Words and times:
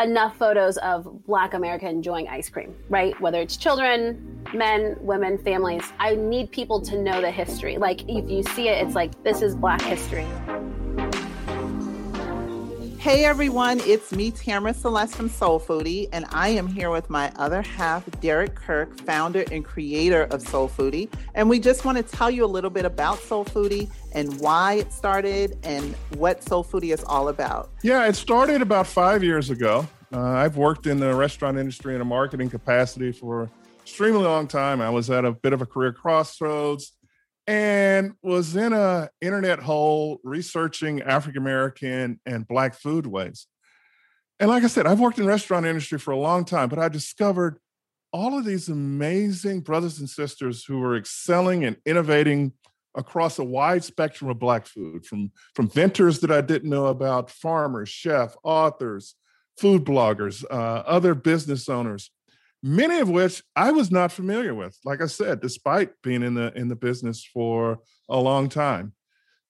enough 0.00 0.36
photos 0.36 0.76
of 0.78 1.26
black 1.26 1.54
america 1.54 1.88
enjoying 1.88 2.28
ice 2.28 2.48
cream 2.48 2.74
right? 2.88 3.18
Whether 3.20 3.40
it's 3.40 3.56
children 3.56 4.44
men 4.54 4.96
women 5.00 5.38
families. 5.38 5.82
I 5.98 6.14
need 6.14 6.50
people 6.50 6.80
to 6.82 7.00
know 7.00 7.20
the 7.20 7.30
history. 7.30 7.76
Like 7.76 8.02
if 8.08 8.30
you 8.30 8.42
see 8.42 8.68
it 8.68 8.86
it's 8.86 8.94
like 8.94 9.22
this 9.24 9.42
is 9.42 9.54
black 9.54 9.82
history 9.82 10.26
Hey 12.98 13.24
everyone, 13.24 13.78
it's 13.84 14.10
me, 14.10 14.32
Tamara 14.32 14.74
Celeste 14.74 15.14
from 15.14 15.30
SoulPhoodie, 15.30 16.08
and 16.12 16.26
I 16.30 16.48
am 16.48 16.66
here 16.66 16.90
with 16.90 17.08
my 17.08 17.30
other 17.36 17.62
half, 17.62 18.04
Derek 18.20 18.56
Kirk, 18.56 19.00
founder 19.02 19.44
and 19.52 19.64
creator 19.64 20.24
of 20.24 20.42
SoulPhoodie. 20.42 21.08
And 21.36 21.48
we 21.48 21.60
just 21.60 21.84
want 21.84 21.96
to 21.96 22.02
tell 22.02 22.28
you 22.28 22.44
a 22.44 22.50
little 22.50 22.70
bit 22.70 22.84
about 22.84 23.18
SoulPhoodie 23.18 23.88
and 24.14 24.40
why 24.40 24.74
it 24.74 24.92
started 24.92 25.58
and 25.62 25.94
what 26.16 26.40
SoulPhoodie 26.40 26.92
is 26.92 27.04
all 27.04 27.28
about. 27.28 27.70
Yeah, 27.84 28.04
it 28.08 28.16
started 28.16 28.62
about 28.62 28.88
five 28.88 29.22
years 29.22 29.48
ago. 29.50 29.86
Uh, 30.12 30.20
I've 30.20 30.56
worked 30.56 30.88
in 30.88 30.98
the 30.98 31.14
restaurant 31.14 31.56
industry 31.56 31.94
in 31.94 32.00
a 32.00 32.04
marketing 32.04 32.50
capacity 32.50 33.12
for 33.12 33.48
extremely 33.80 34.24
long 34.24 34.48
time. 34.48 34.80
I 34.80 34.90
was 34.90 35.08
at 35.08 35.24
a 35.24 35.30
bit 35.30 35.52
of 35.52 35.62
a 35.62 35.66
career 35.66 35.92
crossroads 35.92 36.94
and 37.48 38.12
was 38.22 38.54
in 38.54 38.74
a 38.74 39.08
internet 39.22 39.58
hole 39.58 40.20
researching 40.22 41.00
African 41.00 41.40
American 41.40 42.20
and 42.26 42.46
Black 42.46 42.74
food 42.74 43.06
foodways. 43.06 43.46
And 44.38 44.50
like 44.50 44.62
I 44.62 44.66
said, 44.66 44.86
I've 44.86 45.00
worked 45.00 45.18
in 45.18 45.26
restaurant 45.26 45.64
industry 45.64 45.98
for 45.98 46.10
a 46.10 46.18
long 46.18 46.44
time, 46.44 46.68
but 46.68 46.78
I 46.78 46.88
discovered 46.88 47.58
all 48.12 48.38
of 48.38 48.44
these 48.44 48.68
amazing 48.68 49.62
brothers 49.62 49.98
and 49.98 50.08
sisters 50.08 50.64
who 50.64 50.78
were 50.78 50.96
excelling 50.96 51.64
and 51.64 51.76
innovating 51.86 52.52
across 52.94 53.38
a 53.38 53.44
wide 53.44 53.82
spectrum 53.82 54.30
of 54.30 54.38
Black 54.38 54.66
food, 54.66 55.06
from, 55.06 55.32
from 55.54 55.68
vintners 55.68 56.20
that 56.20 56.30
I 56.30 56.42
didn't 56.42 56.70
know 56.70 56.86
about, 56.86 57.30
farmers, 57.30 57.88
chef, 57.88 58.36
authors, 58.42 59.14
food 59.58 59.84
bloggers, 59.84 60.44
uh, 60.50 60.82
other 60.86 61.14
business 61.14 61.68
owners, 61.68 62.10
many 62.62 62.98
of 62.98 63.08
which 63.08 63.42
I 63.54 63.70
was 63.70 63.90
not 63.90 64.12
familiar 64.12 64.54
with. 64.54 64.78
Like 64.84 65.00
I 65.00 65.06
said, 65.06 65.40
despite 65.40 65.90
being 66.02 66.22
in 66.22 66.34
the 66.34 66.52
in 66.56 66.68
the 66.68 66.76
business 66.76 67.24
for 67.24 67.78
a 68.08 68.18
long 68.18 68.48
time. 68.48 68.92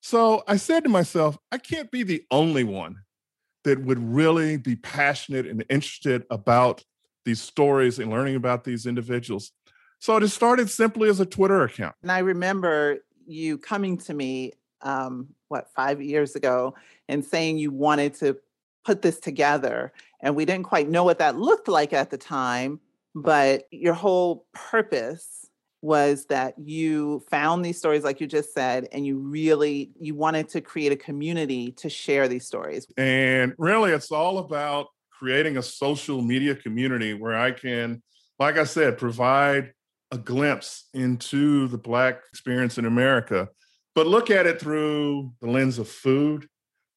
So 0.00 0.44
I 0.46 0.56
said 0.56 0.84
to 0.84 0.88
myself, 0.88 1.36
I 1.50 1.58
can't 1.58 1.90
be 1.90 2.02
the 2.02 2.24
only 2.30 2.64
one 2.64 2.96
that 3.64 3.82
would 3.82 3.98
really 3.98 4.56
be 4.56 4.76
passionate 4.76 5.46
and 5.46 5.64
interested 5.68 6.24
about 6.30 6.84
these 7.24 7.40
stories 7.40 7.98
and 7.98 8.10
learning 8.10 8.36
about 8.36 8.64
these 8.64 8.86
individuals. 8.86 9.50
So 9.98 10.16
it 10.16 10.28
started 10.28 10.70
simply 10.70 11.08
as 11.08 11.18
a 11.18 11.26
Twitter 11.26 11.64
account. 11.64 11.96
And 12.02 12.12
I 12.12 12.20
remember 12.20 12.98
you 13.26 13.58
coming 13.58 13.98
to 13.98 14.14
me, 14.14 14.52
um, 14.82 15.28
what, 15.48 15.68
five 15.74 16.00
years 16.00 16.36
ago, 16.36 16.74
and 17.08 17.24
saying 17.24 17.58
you 17.58 17.72
wanted 17.72 18.14
to 18.14 18.38
put 18.84 19.02
this 19.02 19.18
together. 19.18 19.92
And 20.20 20.36
we 20.36 20.44
didn't 20.44 20.64
quite 20.64 20.88
know 20.88 21.02
what 21.02 21.18
that 21.18 21.36
looked 21.36 21.68
like 21.68 21.92
at 21.92 22.10
the 22.10 22.16
time 22.16 22.80
but 23.22 23.64
your 23.70 23.94
whole 23.94 24.46
purpose 24.52 25.46
was 25.80 26.26
that 26.26 26.54
you 26.58 27.22
found 27.30 27.64
these 27.64 27.78
stories 27.78 28.02
like 28.02 28.20
you 28.20 28.26
just 28.26 28.52
said 28.52 28.88
and 28.90 29.06
you 29.06 29.18
really 29.18 29.92
you 30.00 30.14
wanted 30.14 30.48
to 30.48 30.60
create 30.60 30.90
a 30.90 30.96
community 30.96 31.70
to 31.72 31.88
share 31.88 32.26
these 32.26 32.46
stories. 32.46 32.86
And 32.96 33.54
really 33.58 33.92
it's 33.92 34.10
all 34.10 34.38
about 34.38 34.88
creating 35.18 35.56
a 35.56 35.62
social 35.62 36.22
media 36.22 36.54
community 36.54 37.12
where 37.12 37.36
i 37.36 37.50
can 37.50 38.00
like 38.38 38.56
i 38.56 38.64
said 38.64 38.96
provide 38.96 39.72
a 40.12 40.18
glimpse 40.18 40.88
into 40.94 41.66
the 41.68 41.78
black 41.78 42.20
experience 42.30 42.78
in 42.78 42.86
america 42.86 43.48
but 43.94 44.06
look 44.06 44.30
at 44.30 44.46
it 44.46 44.60
through 44.60 45.32
the 45.40 45.50
lens 45.50 45.78
of 45.78 45.88
food 45.88 46.46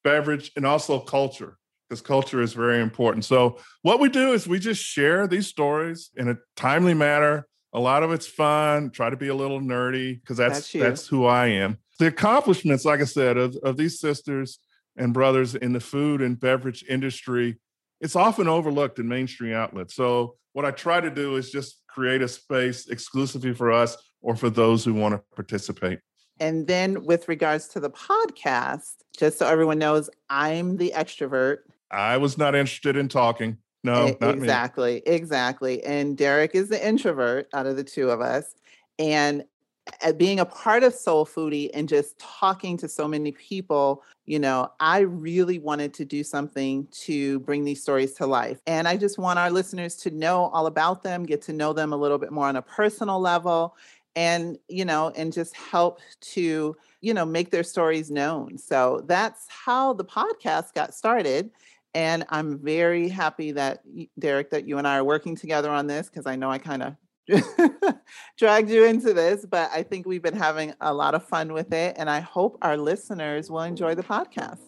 beverage 0.04 0.52
and 0.56 0.66
also 0.66 1.00
culture 1.00 1.58
because 1.92 2.02
culture 2.02 2.42
is 2.42 2.54
very 2.54 2.80
important. 2.80 3.26
So 3.26 3.58
what 3.82 4.00
we 4.00 4.08
do 4.08 4.32
is 4.32 4.48
we 4.48 4.60
just 4.60 4.82
share 4.82 5.28
these 5.28 5.48
stories 5.48 6.10
in 6.16 6.30
a 6.30 6.38
timely 6.56 6.94
manner. 6.94 7.46
A 7.74 7.82
lot 7.82 8.02
of 8.02 8.14
it's 8.14 8.26
fun. 8.26 8.92
Try 8.92 9.10
to 9.10 9.18
be 9.18 9.28
a 9.28 9.36
little 9.36 9.60
nerdy 9.60 10.22
because 10.22 10.38
that's 10.38 10.72
that's, 10.72 10.72
that's, 10.72 11.08
who 11.08 11.26
I 11.26 11.48
am. 11.48 11.80
The 12.00 12.08
accomplishments, 12.08 12.86
like 12.86 13.02
I 13.02 13.04
said, 13.04 13.36
of, 13.36 13.58
of 13.58 13.76
these 13.76 14.00
sisters 14.00 14.60
and 14.96 15.14
brothers 15.14 15.54
in 15.54 15.74
the 15.74 15.82
food 15.82 16.22
and 16.22 16.40
beverage 16.40 16.86
industry, 16.88 17.60
it's 18.00 18.16
often 18.16 18.48
overlooked 18.48 18.98
in 18.98 19.10
mainstream 19.10 19.54
outlets. 19.54 19.94
So 19.94 20.36
what 20.54 20.64
I 20.64 20.72
try 20.72 21.02
to 21.02 21.12
do 21.12 21.36
is 21.36 21.52
just 21.52 21.84
create 21.90 22.22
a 22.22 22.28
space 22.30 22.88
exclusively 22.88 23.54
for 23.54 23.70
us 23.70 23.98
or 24.22 24.38
for 24.38 24.50
those 24.50 24.86
who 24.86 24.94
want 24.94 25.14
to 25.14 25.22
participate. 25.36 26.00
And 26.40 26.66
then 26.68 27.04
with 27.04 27.28
regards 27.28 27.68
to 27.70 27.82
the 27.82 27.90
podcast, 27.90 28.96
just 29.18 29.38
so 29.38 29.46
everyone 29.46 29.78
knows, 29.78 30.10
I'm 30.30 30.78
the 30.78 30.94
extrovert 30.96 31.58
I 31.92 32.18
was 32.18 32.38
not 32.38 32.56
interested 32.56 32.96
in 32.96 33.10
talking. 33.10 33.58
No, 33.84 34.16
exactly, 34.22 34.96
me. 34.96 35.02
exactly. 35.06 35.84
And 35.84 36.18
Derek 36.18 36.54
is 36.54 36.70
the 36.70 36.88
introvert 36.88 37.50
out 37.54 37.66
of 37.66 37.76
the 37.76 37.84
two 37.84 38.10
of 38.10 38.22
us, 38.22 38.56
and 39.00 39.42
eh, 39.88 39.92
eh, 40.02 40.12
being 40.12 40.40
a 40.40 40.46
part 40.46 40.84
of 40.84 40.94
SoulPhoodie 40.94 41.72
and 41.74 41.90
just 41.90 42.20
talking 42.20 42.78
to 42.78 42.88
so 42.88 43.08
many 43.08 43.32
people, 43.32 44.04
you 44.26 44.38
know, 44.38 44.72
I 44.80 45.00
really 45.00 45.58
wanted 45.58 45.96
to 45.96 46.06
do 46.06 46.24
something 46.24 46.88
to 47.02 47.40
bring 47.40 47.66
these 47.66 47.82
stories 47.82 48.14
to 48.14 48.28
life. 48.28 48.60
And 48.68 48.88
I 48.88 48.98
just 48.98 49.18
want 49.18 49.40
our 49.40 49.50
listeners 49.50 49.96
to 49.98 50.12
know 50.12 50.46
all 50.54 50.68
about 50.68 51.02
them, 51.02 51.26
get 51.26 51.42
to 51.44 51.54
know 51.54 51.74
them 51.74 51.92
a 51.92 51.98
little 51.98 52.20
bit 52.20 52.32
more 52.32 52.48
on 52.48 52.58
a 52.58 52.62
personal 52.62 53.20
level, 53.20 53.76
and, 54.16 54.60
you 54.68 54.86
know, 54.86 55.12
and 55.16 55.34
just 55.34 55.56
help 55.56 56.02
to, 56.20 56.76
you 57.00 57.14
know, 57.14 57.26
make 57.26 57.50
their 57.50 57.64
stories 57.64 58.12
known. 58.12 58.58
So 58.58 59.04
that's 59.08 59.48
how 59.50 59.94
the 59.94 60.06
podcast 60.06 60.74
got 60.74 60.94
started. 60.94 61.50
And 61.94 62.26
I'm 62.30 62.60
very 62.60 63.10
happy 63.10 63.52
that, 63.52 63.84
Derek, 64.18 64.52
that 64.52 64.66
you 64.66 64.78
and 64.78 64.88
I 64.88 64.98
are 64.98 65.04
working 65.04 65.36
together 65.36 65.70
on 65.70 65.88
this 65.88 66.10
because 66.10 66.26
I 66.26 66.36
know 66.36 66.50
I 66.50 66.58
kind 66.58 66.84
of 66.84 66.96
dragged 68.38 68.70
you 68.70 68.86
into 68.86 69.14
this, 69.14 69.46
but 69.46 69.70
I 69.74 69.84
think 69.84 70.06
we've 70.06 70.22
been 70.22 70.36
having 70.36 70.74
a 70.80 70.94
lot 70.94 71.16
of 71.16 71.26
fun 71.26 71.52
with 71.52 71.74
it. 71.74 71.96
And 71.98 72.10
I 72.10 72.22
hope 72.22 72.58
our 72.62 72.78
listeners 72.78 73.50
will 73.52 73.64
enjoy 73.64 73.96
the 73.96 74.04
podcast. 74.04 74.60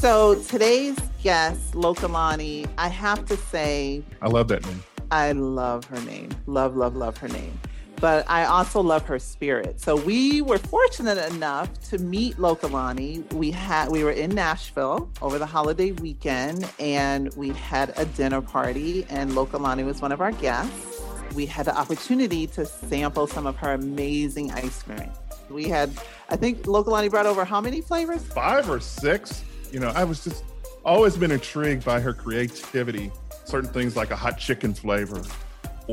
So 0.00 0.42
today's 0.44 0.96
guest, 1.22 1.72
Lokelani, 1.72 2.66
I 2.78 2.88
have 2.88 3.26
to 3.26 3.36
say, 3.36 4.02
I 4.22 4.28
love 4.28 4.48
that 4.48 4.64
name. 4.64 4.82
I 5.10 5.32
love 5.32 5.84
her 5.86 6.00
name. 6.02 6.30
Love, 6.46 6.74
love, 6.74 6.96
love 6.96 7.18
her 7.18 7.28
name 7.28 7.58
but 8.00 8.28
I 8.28 8.44
also 8.44 8.80
love 8.80 9.04
her 9.04 9.18
spirit. 9.18 9.78
So 9.78 9.94
we 9.94 10.40
were 10.40 10.58
fortunate 10.58 11.18
enough 11.32 11.68
to 11.90 11.98
meet 11.98 12.36
Lokelani. 12.38 13.30
We 13.34 13.50
had 13.50 13.90
we 13.90 14.02
were 14.02 14.12
in 14.12 14.34
Nashville 14.34 15.10
over 15.20 15.38
the 15.38 15.46
holiday 15.46 15.92
weekend 15.92 16.68
and 16.78 17.34
we 17.36 17.50
had 17.50 17.92
a 17.96 18.06
dinner 18.06 18.40
party 18.40 19.04
and 19.10 19.32
Lokelani 19.32 19.84
was 19.84 20.00
one 20.00 20.12
of 20.12 20.20
our 20.20 20.32
guests. 20.32 21.02
We 21.34 21.46
had 21.46 21.66
the 21.66 21.76
opportunity 21.76 22.46
to 22.48 22.64
sample 22.64 23.26
some 23.26 23.46
of 23.46 23.56
her 23.56 23.74
amazing 23.74 24.50
ice 24.52 24.82
cream. 24.82 25.10
We 25.50 25.68
had 25.68 25.90
I 26.30 26.36
think 26.36 26.62
Lokelani 26.62 27.10
brought 27.10 27.26
over 27.26 27.44
how 27.44 27.60
many 27.60 27.82
flavors? 27.82 28.22
5 28.22 28.70
or 28.70 28.80
6. 28.80 29.44
You 29.72 29.80
know, 29.80 29.88
I 29.88 30.04
was 30.04 30.24
just 30.24 30.42
always 30.84 31.16
been 31.16 31.30
intrigued 31.30 31.84
by 31.84 32.00
her 32.00 32.14
creativity. 32.14 33.12
Certain 33.44 33.70
things 33.70 33.94
like 33.94 34.10
a 34.10 34.16
hot 34.16 34.38
chicken 34.38 34.72
flavor 34.72 35.22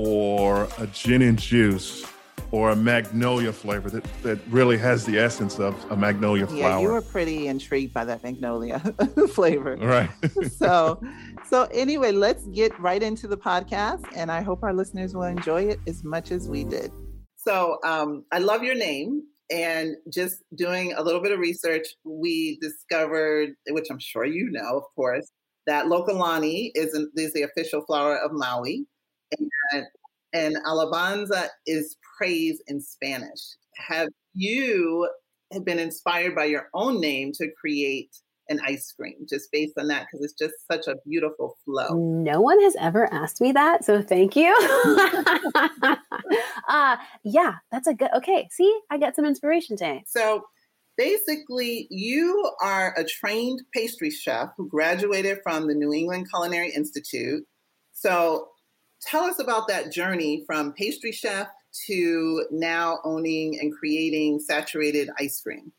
or 0.06 0.68
a 0.78 0.88
gin 0.88 1.22
and 1.22 1.40
juice 1.40 2.06
or 2.52 2.72
a 2.72 2.76
magnolia 2.76 3.52
flavor 3.52 3.90
that, 3.90 4.06
that 4.24 4.40
really 4.48 4.78
has 4.78 5.06
the 5.06 5.18
essence 5.18 5.60
of 5.60 5.76
a 5.92 5.98
magnolia 5.98 6.48
flower. 6.48 6.60
Yeah, 6.60 6.80
you 6.80 6.90
were 6.90 7.02
pretty 7.02 7.48
intrigued 7.48 7.94
by 7.94 8.06
that 8.06 8.24
magnolia 8.24 8.80
flavor. 9.34 9.76
Right. 9.76 10.10
so 10.52 11.02
So, 11.50 11.64
anyway, 11.72 12.12
let's 12.12 12.46
get 12.48 12.78
right 12.78 13.02
into 13.02 13.26
the 13.26 13.38
podcast, 13.38 14.04
and 14.14 14.30
I 14.30 14.42
hope 14.42 14.64
our 14.64 14.74
listeners 14.74 15.16
will 15.16 15.24
enjoy 15.24 15.64
it 15.64 15.80
as 15.88 16.04
much 16.04 16.32
as 16.32 16.50
we 16.50 16.66
did. 16.66 16.92
So, 17.38 17.78
um, 17.86 18.26
I 18.34 18.40
love 18.40 18.64
your 18.64 18.76
name. 18.76 19.24
And 19.50 19.96
just 20.12 20.44
doing 20.58 20.92
a 20.92 21.02
little 21.02 21.22
bit 21.22 21.32
of 21.32 21.40
research, 21.40 21.88
we 22.04 22.60
discovered, 22.62 23.52
which 23.70 23.88
I'm 23.90 24.00
sure 24.00 24.26
you 24.26 24.50
know, 24.52 24.78
of 24.78 24.84
course, 24.94 25.32
that 25.68 25.86
Lokelani 25.86 26.72
is, 26.76 26.94
an, 26.94 27.10
is 27.16 27.32
the 27.32 27.44
official 27.44 27.80
flower 27.86 28.18
of 28.18 28.32
Maui. 28.34 28.86
And, 29.31 29.85
and 30.33 30.57
alabanza 30.65 31.47
is 31.65 31.97
praise 32.18 32.62
in 32.68 32.81
Spanish. 32.81 33.41
Have 33.88 34.09
you 34.33 35.09
have 35.53 35.65
been 35.65 35.79
inspired 35.79 36.35
by 36.35 36.45
your 36.45 36.69
own 36.74 37.00
name 37.00 37.31
to 37.33 37.50
create 37.59 38.09
an 38.50 38.59
ice 38.65 38.94
cream 38.94 39.25
just 39.29 39.51
based 39.51 39.77
on 39.77 39.88
that 39.88 40.06
because 40.06 40.24
it's 40.24 40.33
just 40.33 40.53
such 40.71 40.88
a 40.88 40.95
beautiful 41.06 41.57
flow. 41.65 41.95
No 41.95 42.41
one 42.41 42.62
has 42.62 42.75
ever 42.79 43.12
asked 43.13 43.41
me 43.41 43.51
that, 43.51 43.83
so 43.83 44.01
thank 44.01 44.35
you. 44.35 44.50
uh, 46.68 46.97
yeah, 47.24 47.56
that's 47.71 47.88
a 47.88 47.94
good. 47.94 48.09
Okay, 48.15 48.47
see, 48.51 48.79
I 48.89 48.97
got 48.97 49.15
some 49.15 49.25
inspiration 49.25 49.77
today. 49.77 50.03
So 50.07 50.45
basically, 50.97 51.88
you 51.89 52.51
are 52.62 52.94
a 52.97 53.03
trained 53.03 53.62
pastry 53.74 54.09
chef 54.09 54.50
who 54.57 54.68
graduated 54.68 55.39
from 55.44 55.68
the 55.68 55.75
New 55.75 55.94
England 55.94 56.27
Culinary 56.29 56.71
Institute. 56.71 57.44
So 57.94 58.47
tell 59.02 59.24
us 59.24 59.40
about 59.40 59.68
that 59.68 59.92
journey 59.92 60.44
from 60.46 60.74
pastry 60.74 61.12
chef 61.12 61.48
to 61.88 62.46
now 62.52 63.00
owning 63.04 63.60
and 63.60 63.74
creating 63.74 64.40
saturated 64.40 65.10
ice 65.20 65.42
cream. 65.42 65.72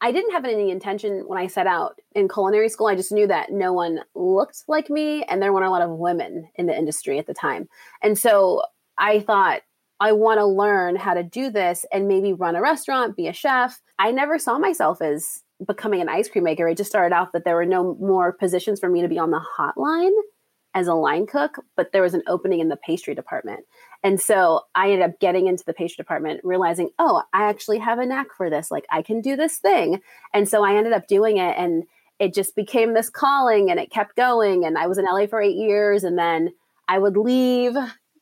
I 0.00 0.12
didn't 0.12 0.32
have 0.32 0.44
any 0.44 0.70
intention 0.70 1.24
when 1.26 1.38
I 1.38 1.46
set 1.46 1.66
out 1.66 1.98
in 2.14 2.28
culinary 2.28 2.68
school. 2.68 2.88
I 2.88 2.94
just 2.94 3.12
knew 3.12 3.26
that 3.26 3.52
no 3.52 3.72
one 3.72 4.00
looked 4.14 4.64
like 4.68 4.90
me 4.90 5.22
and 5.24 5.40
there 5.40 5.52
weren't 5.52 5.64
a 5.64 5.70
lot 5.70 5.80
of 5.80 5.90
women 5.90 6.48
in 6.56 6.66
the 6.66 6.76
industry 6.76 7.18
at 7.18 7.26
the 7.26 7.32
time. 7.32 7.68
And 8.02 8.18
so 8.18 8.62
I 8.98 9.20
thought, 9.20 9.62
I 10.00 10.12
want 10.12 10.40
to 10.40 10.44
learn 10.44 10.96
how 10.96 11.14
to 11.14 11.22
do 11.22 11.50
this 11.50 11.86
and 11.90 12.08
maybe 12.08 12.32
run 12.32 12.56
a 12.56 12.60
restaurant, 12.60 13.16
be 13.16 13.28
a 13.28 13.32
chef. 13.32 13.80
I 13.98 14.10
never 14.10 14.38
saw 14.38 14.58
myself 14.58 15.00
as 15.00 15.42
becoming 15.66 16.02
an 16.02 16.08
ice 16.08 16.28
cream 16.28 16.44
maker. 16.44 16.68
It 16.68 16.76
just 16.76 16.90
started 16.90 17.14
out 17.14 17.32
that 17.32 17.44
there 17.44 17.54
were 17.54 17.64
no 17.64 17.94
more 17.94 18.32
positions 18.32 18.80
for 18.80 18.90
me 18.90 19.00
to 19.00 19.08
be 19.08 19.18
on 19.18 19.30
the 19.30 19.40
hotline 19.56 20.12
as 20.74 20.88
a 20.88 20.94
line 20.94 21.26
cook, 21.26 21.64
but 21.76 21.92
there 21.92 22.02
was 22.02 22.14
an 22.14 22.22
opening 22.26 22.60
in 22.60 22.68
the 22.68 22.76
pastry 22.76 23.14
department. 23.14 23.64
And 24.02 24.20
so 24.20 24.62
I 24.74 24.90
ended 24.90 25.08
up 25.08 25.20
getting 25.20 25.46
into 25.46 25.64
the 25.64 25.72
pastry 25.72 26.02
department, 26.02 26.40
realizing, 26.44 26.90
oh, 26.98 27.22
I 27.32 27.48
actually 27.48 27.78
have 27.78 27.98
a 27.98 28.06
knack 28.06 28.26
for 28.36 28.50
this. 28.50 28.70
Like 28.70 28.84
I 28.90 29.00
can 29.00 29.20
do 29.20 29.36
this 29.36 29.58
thing. 29.58 30.00
And 30.34 30.48
so 30.48 30.64
I 30.64 30.74
ended 30.74 30.92
up 30.92 31.06
doing 31.06 31.38
it 31.38 31.56
and 31.56 31.84
it 32.18 32.34
just 32.34 32.56
became 32.56 32.94
this 32.94 33.08
calling 33.08 33.70
and 33.70 33.80
it 33.80 33.90
kept 33.90 34.16
going. 34.16 34.64
And 34.64 34.76
I 34.76 34.86
was 34.88 34.98
in 34.98 35.04
LA 35.04 35.26
for 35.26 35.40
eight 35.40 35.56
years 35.56 36.04
and 36.04 36.18
then 36.18 36.52
I 36.88 36.98
would 36.98 37.16
leave, 37.16 37.74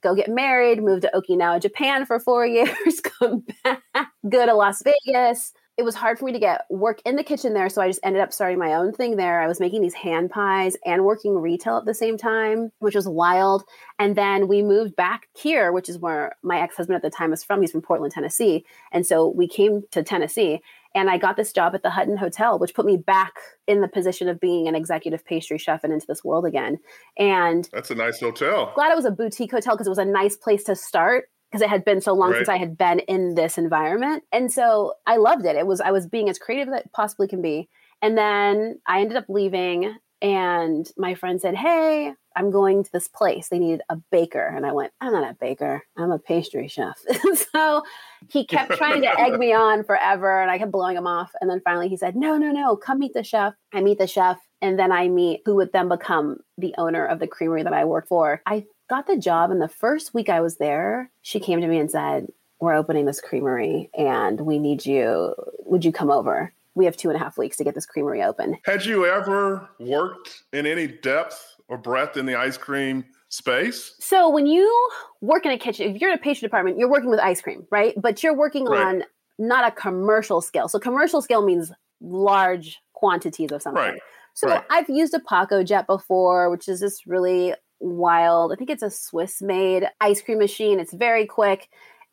go 0.03 0.15
get 0.15 0.29
married, 0.29 0.83
move 0.83 1.01
to 1.01 1.11
Okinawa, 1.15 1.61
Japan 1.61 2.07
for 2.07 2.21
four 2.21 2.47
years, 2.47 3.01
come 3.01 3.45
back, 3.65 3.83
go 4.29 4.47
to 4.47 4.55
Las 4.55 4.83
Vegas, 4.83 5.53
it 5.79 5.85
was 5.85 5.95
hard 5.95 6.19
for 6.19 6.27
me 6.27 6.33
to 6.33 6.39
get 6.39 6.67
work 6.69 7.01
in 7.07 7.17
the 7.17 7.25
kitchen 7.25 7.55
there. 7.55 7.69
So 7.69 7.81
I 7.81 7.89
just 7.89 8.01
ended 8.05 8.21
up 8.21 8.33
starting 8.33 8.59
my 8.59 8.75
own 8.75 8.93
thing 8.93 9.17
there. 9.17 9.41
I 9.41 9.47
was 9.47 9.59
making 9.59 9.81
these 9.81 9.95
hand 9.95 10.31
pies 10.31 10.77
and 10.85 11.05
working 11.05 11.35
retail 11.35 11.79
at 11.79 11.87
the 11.87 11.95
same 11.95 12.19
time, 12.19 12.71
which 12.81 12.95
was 12.95 13.09
wild. 13.09 13.65
And 13.99 14.15
then 14.15 14.49
we 14.49 14.63
moved 14.63 14.97
back 14.97 15.29
here, 15.35 15.73
which 15.73 15.89
is 15.89 15.99
where 15.99 16.37
my 16.43 16.61
ex 16.61 16.77
husband 16.77 16.97
at 16.97 17.03
the 17.03 17.11
time 17.11 17.31
was 17.31 17.43
from. 17.43 17.63
He's 17.63 17.73
from 17.73 17.81
Portland, 17.81 18.13
Tennessee. 18.13 18.67
And 18.93 19.07
so 19.07 19.29
we 19.29 19.49
came 19.49 19.83
to 19.93 20.03
Tennessee 20.03 20.61
and 20.95 21.09
I 21.09 21.17
got 21.17 21.37
this 21.37 21.53
job 21.53 21.75
at 21.75 21.83
the 21.83 21.91
Hutton 21.91 22.17
Hotel, 22.17 22.59
which 22.59 22.75
put 22.75 22.85
me 22.85 22.97
back 22.97 23.33
in 23.67 23.81
the 23.81 23.89
position 23.89 24.29
of 24.29 24.41
being 24.41 24.69
an 24.69 24.75
executive 24.75 25.25
pastry 25.25 25.59
chef 25.59 25.85
and 25.85 25.93
into 25.93 26.07
this 26.07 26.23
world 26.23 26.45
again. 26.45 26.79
And 27.17 27.69
that's 27.73 27.91
a 27.91 27.95
nice 27.95 28.21
hotel. 28.21 28.73
Glad 28.75 28.93
it 28.93 28.97
was 28.97 29.05
a 29.05 29.11
boutique 29.11 29.53
hotel 29.53 29.75
because 29.75 29.87
it 29.87 29.91
was 29.91 29.99
a 29.99 30.05
nice 30.05 30.37
place 30.37 30.65
to 30.65 30.77
start 30.77 31.31
because 31.53 31.63
it 31.63 31.69
had 31.69 31.85
been 31.85 32.01
so 32.01 32.15
long 32.15 32.31
right. 32.31 32.39
since 32.39 32.49
I 32.49 32.57
had 32.57 32.79
been 32.79 33.01
in 33.01 33.35
this 33.35 33.59
environment. 33.59 34.25
And 34.33 34.51
so 34.51 34.95
I 35.07 35.19
loved 35.19 35.45
it. 35.45 35.55
It 35.55 35.67
was 35.67 35.83
I 35.83 35.91
was 35.91 36.07
being 36.07 36.31
as 36.31 36.39
creative 36.39 36.73
as 36.73 36.81
it 36.81 36.91
possibly 36.93 37.29
can 37.29 37.43
be. 37.43 37.69
And 38.01 38.17
then 38.17 38.81
I 38.87 39.01
ended 39.01 39.19
up 39.19 39.27
leaving 39.29 39.95
and 40.23 40.89
my 40.97 41.15
friend 41.15 41.41
said, 41.41 41.57
"Hey, 41.57 42.15
I'm 42.37 42.51
going 42.51 42.85
to 42.85 42.93
this 42.93 43.09
place. 43.09 43.49
They 43.49 43.59
need 43.59 43.83
a 43.89 43.97
baker." 43.97 44.47
And 44.47 44.65
I 44.65 44.73
went, 44.73 44.93
"I'm 45.01 45.13
not 45.13 45.29
a 45.29 45.35
baker. 45.35 45.83
I'm 45.97 46.13
a 46.13 46.19
pastry 46.19 46.69
chef." 46.69 46.97
so 47.53 47.83
he 48.29 48.47
kept 48.47 48.73
trying 48.73 49.03
to 49.03 49.21
egg 49.21 49.39
me 49.39 49.53
on 49.53 49.85
forever 49.85 50.41
and 50.41 50.51
I 50.51 50.59
kept 50.59 50.71
blowing 50.71 50.97
him 50.97 51.09
off. 51.09 51.33
And 51.41 51.51
then 51.51 51.61
finally 51.65 51.89
he 51.89 51.97
said, 51.97 52.17
"No, 52.17 52.39
no, 52.39 52.51
no. 52.51 52.77
Come 52.77 53.01
meet 53.01 53.15
the 53.15 53.25
chef." 53.25 53.55
I 53.75 53.81
meet 53.81 53.99
the 53.99 54.07
chef 54.07 54.39
and 54.63 54.79
then 54.79 54.93
I 54.93 55.09
meet 55.09 55.43
who 55.45 55.57
would 55.57 55.73
then 55.73 55.89
become 55.89 56.39
the 56.57 56.75
owner 56.79 57.05
of 57.05 57.19
the 57.19 57.27
creamery 57.27 57.65
that 57.65 57.75
I 57.75 57.85
work 57.85 58.07
for. 58.07 58.41
I 58.47 58.65
got 58.93 59.06
the 59.06 59.17
job 59.17 59.50
and 59.50 59.62
the 59.62 59.69
first 59.69 60.12
week 60.12 60.29
I 60.29 60.43
was 60.43 60.59
there, 60.59 61.11
she 61.23 61.41
came 61.41 61.62
to 61.62 61.67
me 61.67 61.79
and 61.79 61.91
said, 61.91 62.27
We're 62.61 62.75
opening 62.75 63.06
this 63.06 63.23
creamery 63.23 63.89
and 63.97 64.39
we 64.43 64.59
need 64.59 64.85
you. 64.85 65.35
Would 65.61 65.83
you 65.83 65.93
come 65.93 66.11
over? 66.11 66.53
We 66.75 66.85
have 66.85 66.99
two 66.99 67.09
and 67.09 67.17
a 67.17 67.19
half 67.19 67.39
weeks 67.39 67.56
to 67.56 67.65
get 67.65 67.75
this 67.75 67.87
creamery 67.87 68.23
open. 68.23 68.59
Had 68.67 68.85
you 68.85 69.06
ever 69.06 69.71
worked 69.81 70.43
in 70.53 70.67
any 70.67 70.87
depth 70.87 71.56
or 71.69 71.79
breadth 71.79 72.19
in 72.19 72.27
the 72.27 72.35
ice 72.35 72.59
cream 72.59 73.06
space? 73.31 73.94
So 73.99 74.29
when 74.29 74.47
you 74.47 74.91
work 75.23 75.47
in 75.47 75.53
a 75.53 75.59
kitchen, 75.59 75.94
if 75.94 75.99
you're 75.99 76.11
in 76.11 76.19
a 76.19 76.23
pastry 76.23 76.47
department, 76.47 76.77
you're 76.77 76.91
working 76.91 77.09
with 77.09 77.21
ice 77.21 77.41
cream, 77.41 77.67
right? 77.71 77.94
But 77.97 78.23
you're 78.23 78.37
working 78.37 78.67
right. 78.67 78.87
on 78.87 79.05
not 79.39 79.67
a 79.67 79.71
commercial 79.71 80.43
scale. 80.43 80.69
So 80.69 80.79
commercial 80.79 81.23
scale 81.23 81.43
means 81.43 81.73
large 82.03 82.79
quantities 82.93 83.53
of 83.53 83.62
something. 83.62 83.83
Right. 83.83 84.00
So 84.35 84.49
right. 84.49 84.65
I've 84.69 84.91
used 84.91 85.15
a 85.15 85.21
Pacojet 85.21 85.87
before, 85.87 86.50
which 86.50 86.69
is 86.69 86.81
this 86.81 87.06
really 87.06 87.55
wild. 87.82 88.52
I 88.52 88.56
think 88.56 88.70
it's 88.70 88.82
a 88.82 88.90
Swiss 88.90 89.43
made 89.43 89.84
ice 90.00 90.23
cream 90.23 90.38
machine. 90.38 90.81
It's 90.81 90.94
very 90.94 91.26
quick. 91.26 91.69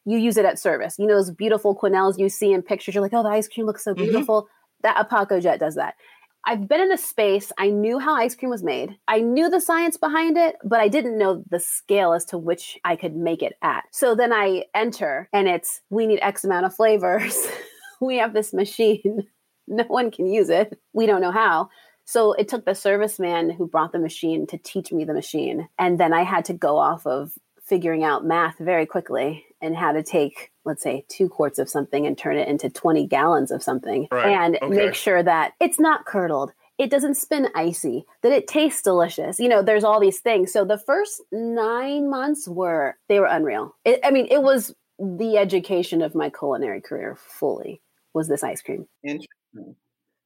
You 0.05 0.17
use 0.17 0.37
it 0.37 0.45
at 0.45 0.59
service. 0.59 0.97
You 0.97 1.07
know 1.07 1.15
those 1.15 1.31
beautiful 1.31 1.75
quenelles 1.75 2.17
you 2.17 2.29
see 2.29 2.51
in 2.51 2.61
pictures. 2.61 2.95
You're 2.95 3.03
like, 3.03 3.13
oh, 3.13 3.23
the 3.23 3.29
ice 3.29 3.47
cream 3.47 3.65
looks 3.65 3.83
so 3.83 3.93
mm-hmm. 3.93 4.03
beautiful. 4.03 4.43
Mm-hmm. 4.43 4.53
That 4.81 4.99
a 4.99 5.03
Pacojet 5.03 5.59
does 5.59 5.75
that. 5.75 5.95
I've 6.45 6.67
been 6.67 6.81
in 6.81 6.89
the 6.89 6.97
space. 6.97 7.51
I 7.57 7.69
knew 7.69 7.99
how 7.99 8.15
ice 8.15 8.33
cream 8.33 8.49
was 8.49 8.63
made. 8.63 8.97
I 9.07 9.19
knew 9.19 9.49
the 9.49 9.59
science 9.59 9.97
behind 9.97 10.37
it, 10.37 10.55
but 10.63 10.79
I 10.79 10.87
didn't 10.87 11.17
know 11.17 11.43
the 11.49 11.59
scale 11.59 12.13
as 12.13 12.25
to 12.25 12.37
which 12.37 12.79
I 12.85 12.95
could 12.95 13.15
make 13.15 13.43
it 13.43 13.53
at. 13.61 13.83
So 13.91 14.15
then 14.15 14.31
I 14.31 14.63
enter 14.73 15.29
and 15.33 15.47
it's 15.47 15.81
we 15.89 16.07
need 16.07 16.19
X 16.21 16.43
amount 16.45 16.65
of 16.65 16.75
flavors. 16.75 17.37
we 18.01 18.17
have 18.17 18.33
this 18.33 18.53
machine. 18.53 19.27
No 19.71 19.83
one 19.83 20.09
can 20.09 20.25
use 20.25 20.49
it. 20.49 20.79
We 20.93 21.05
don't 21.05 21.21
know 21.21 21.29
how. 21.29 21.69
So 22.09 22.33
it 22.33 22.47
took 22.47 22.65
the 22.65 22.71
serviceman 22.71 23.55
who 23.55 23.67
brought 23.67 23.91
the 23.91 23.99
machine 23.99 24.47
to 24.47 24.57
teach 24.57 24.91
me 24.91 25.05
the 25.05 25.13
machine. 25.13 25.69
And 25.77 25.99
then 25.99 26.11
I 26.11 26.23
had 26.23 26.43
to 26.45 26.53
go 26.53 26.75
off 26.79 27.05
of 27.05 27.33
figuring 27.61 28.03
out 28.03 28.25
math 28.25 28.57
very 28.57 28.87
quickly 28.87 29.45
and 29.61 29.77
how 29.77 29.91
to 29.91 30.01
take, 30.01 30.51
let's 30.65 30.81
say, 30.81 31.05
two 31.07 31.29
quarts 31.29 31.59
of 31.59 31.69
something 31.69 32.07
and 32.07 32.17
turn 32.17 32.35
it 32.35 32.47
into 32.47 32.67
20 32.67 33.05
gallons 33.05 33.51
of 33.51 33.61
something 33.61 34.07
right. 34.11 34.25
and 34.25 34.57
okay. 34.59 34.75
make 34.75 34.95
sure 34.95 35.21
that 35.21 35.53
it's 35.59 35.79
not 35.79 36.07
curdled. 36.07 36.51
It 36.79 36.89
doesn't 36.89 37.13
spin 37.13 37.49
icy, 37.53 38.07
that 38.23 38.31
it 38.31 38.47
tastes 38.47 38.81
delicious. 38.81 39.39
You 39.39 39.47
know, 39.47 39.61
there's 39.61 39.83
all 39.83 39.99
these 39.99 40.19
things. 40.19 40.51
So 40.51 40.65
the 40.65 40.79
first 40.79 41.21
nine 41.31 42.09
months 42.09 42.47
were, 42.47 42.97
they 43.07 43.19
were 43.19 43.27
unreal. 43.27 43.75
It, 43.85 43.99
I 44.03 44.09
mean, 44.09 44.25
it 44.31 44.41
was 44.41 44.73
the 44.97 45.37
education 45.37 46.01
of 46.01 46.15
my 46.15 46.31
culinary 46.31 46.81
career 46.81 47.19
fully 47.19 47.83
was 48.15 48.27
this 48.27 48.43
ice 48.43 48.63
cream. 48.63 48.87
Interesting. 49.03 49.75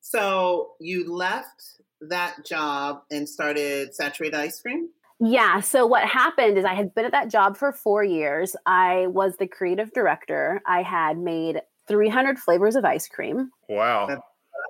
So 0.04 0.74
you 0.80 1.12
left 1.12 1.82
that 2.10 2.46
job 2.46 3.02
and 3.12 3.28
started 3.28 3.96
Saturated 3.96 4.36
Ice 4.36 4.62
Cream? 4.62 4.90
Yeah. 5.20 5.62
So 5.62 5.86
what 5.86 6.06
happened 6.06 6.58
is 6.58 6.66
I 6.66 6.74
had 6.74 6.94
been 6.94 7.06
at 7.06 7.12
that 7.12 7.30
job 7.30 7.56
for 7.56 7.72
four 7.72 8.04
years. 8.04 8.56
I 8.66 9.08
was 9.08 9.38
the 9.38 9.48
creative 9.48 9.94
director. 9.94 10.62
I 10.66 10.82
had 10.82 11.18
made 11.18 11.62
300 11.88 12.40
flavors 12.40 12.76
of 12.76 12.86
ice 12.86 13.08
cream. 13.08 13.50
Wow. 13.70 14.22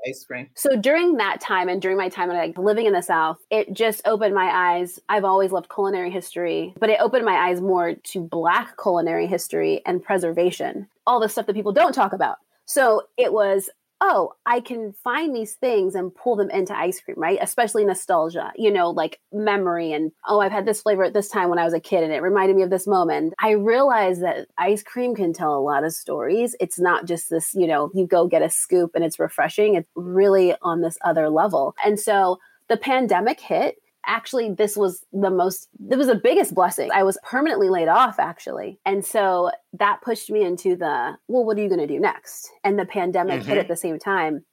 ice 0.07 0.25
cream. 0.25 0.49
So 0.55 0.75
during 0.75 1.17
that 1.17 1.41
time 1.41 1.69
and 1.69 1.81
during 1.81 1.97
my 1.97 2.09
time 2.09 2.29
like 2.29 2.57
living 2.57 2.85
in 2.85 2.93
the 2.93 3.01
South, 3.01 3.37
it 3.49 3.73
just 3.73 4.01
opened 4.05 4.35
my 4.35 4.49
eyes. 4.53 4.99
I've 5.09 5.23
always 5.23 5.51
loved 5.51 5.69
culinary 5.73 6.11
history, 6.11 6.73
but 6.79 6.89
it 6.89 6.99
opened 6.99 7.25
my 7.25 7.35
eyes 7.35 7.61
more 7.61 7.95
to 7.95 8.21
Black 8.21 8.75
culinary 8.81 9.27
history 9.27 9.81
and 9.85 10.03
preservation, 10.03 10.87
all 11.07 11.19
the 11.19 11.29
stuff 11.29 11.45
that 11.47 11.55
people 11.55 11.73
don't 11.73 11.93
talk 11.93 12.13
about. 12.13 12.37
So 12.65 13.03
it 13.17 13.33
was 13.33 13.69
oh, 14.01 14.33
I 14.45 14.59
can 14.59 14.93
find 15.03 15.33
these 15.33 15.53
things 15.53 15.95
and 15.95 16.13
pull 16.13 16.35
them 16.35 16.49
into 16.49 16.77
ice 16.77 16.99
cream, 16.99 17.17
right? 17.17 17.39
Especially 17.41 17.85
nostalgia, 17.85 18.51
you 18.55 18.69
know, 18.69 18.89
like 18.89 19.19
memory 19.31 19.93
and, 19.93 20.11
oh, 20.27 20.41
I've 20.41 20.51
had 20.51 20.65
this 20.65 20.81
flavor 20.81 21.03
at 21.03 21.13
this 21.13 21.29
time 21.29 21.49
when 21.49 21.59
I 21.59 21.63
was 21.63 21.73
a 21.73 21.79
kid 21.79 22.03
and 22.03 22.11
it 22.11 22.21
reminded 22.21 22.55
me 22.55 22.63
of 22.63 22.69
this 22.69 22.85
moment. 22.85 23.33
I 23.39 23.51
realized 23.51 24.21
that 24.21 24.47
ice 24.57 24.83
cream 24.83 25.15
can 25.15 25.31
tell 25.31 25.57
a 25.57 25.61
lot 25.61 25.85
of 25.85 25.93
stories. 25.93 26.55
It's 26.59 26.79
not 26.79 27.05
just 27.05 27.29
this, 27.29 27.53
you 27.53 27.65
know, 27.65 27.91
you 27.93 28.05
go 28.05 28.27
get 28.27 28.41
a 28.41 28.49
scoop 28.49 28.91
and 28.93 29.05
it's 29.05 29.19
refreshing. 29.19 29.75
It's 29.75 29.89
really 29.95 30.53
on 30.61 30.81
this 30.81 30.97
other 31.05 31.29
level. 31.29 31.75
And 31.85 31.99
so 31.99 32.39
the 32.67 32.77
pandemic 32.77 33.39
hit 33.39 33.75
actually 34.05 34.53
this 34.53 34.75
was 34.75 35.05
the 35.13 35.29
most 35.29 35.69
it 35.89 35.95
was 35.95 36.07
the 36.07 36.15
biggest 36.15 36.53
blessing 36.53 36.89
i 36.93 37.03
was 37.03 37.17
permanently 37.23 37.69
laid 37.69 37.87
off 37.87 38.19
actually 38.19 38.79
and 38.85 39.05
so 39.05 39.49
that 39.73 40.01
pushed 40.01 40.29
me 40.29 40.43
into 40.43 40.75
the 40.75 41.17
well 41.27 41.45
what 41.45 41.57
are 41.57 41.61
you 41.61 41.69
going 41.69 41.79
to 41.79 41.87
do 41.87 41.99
next 41.99 42.51
and 42.63 42.77
the 42.77 42.85
pandemic 42.85 43.41
mm-hmm. 43.41 43.49
hit 43.49 43.57
at 43.57 43.67
the 43.67 43.75
same 43.75 43.97
time 43.97 44.43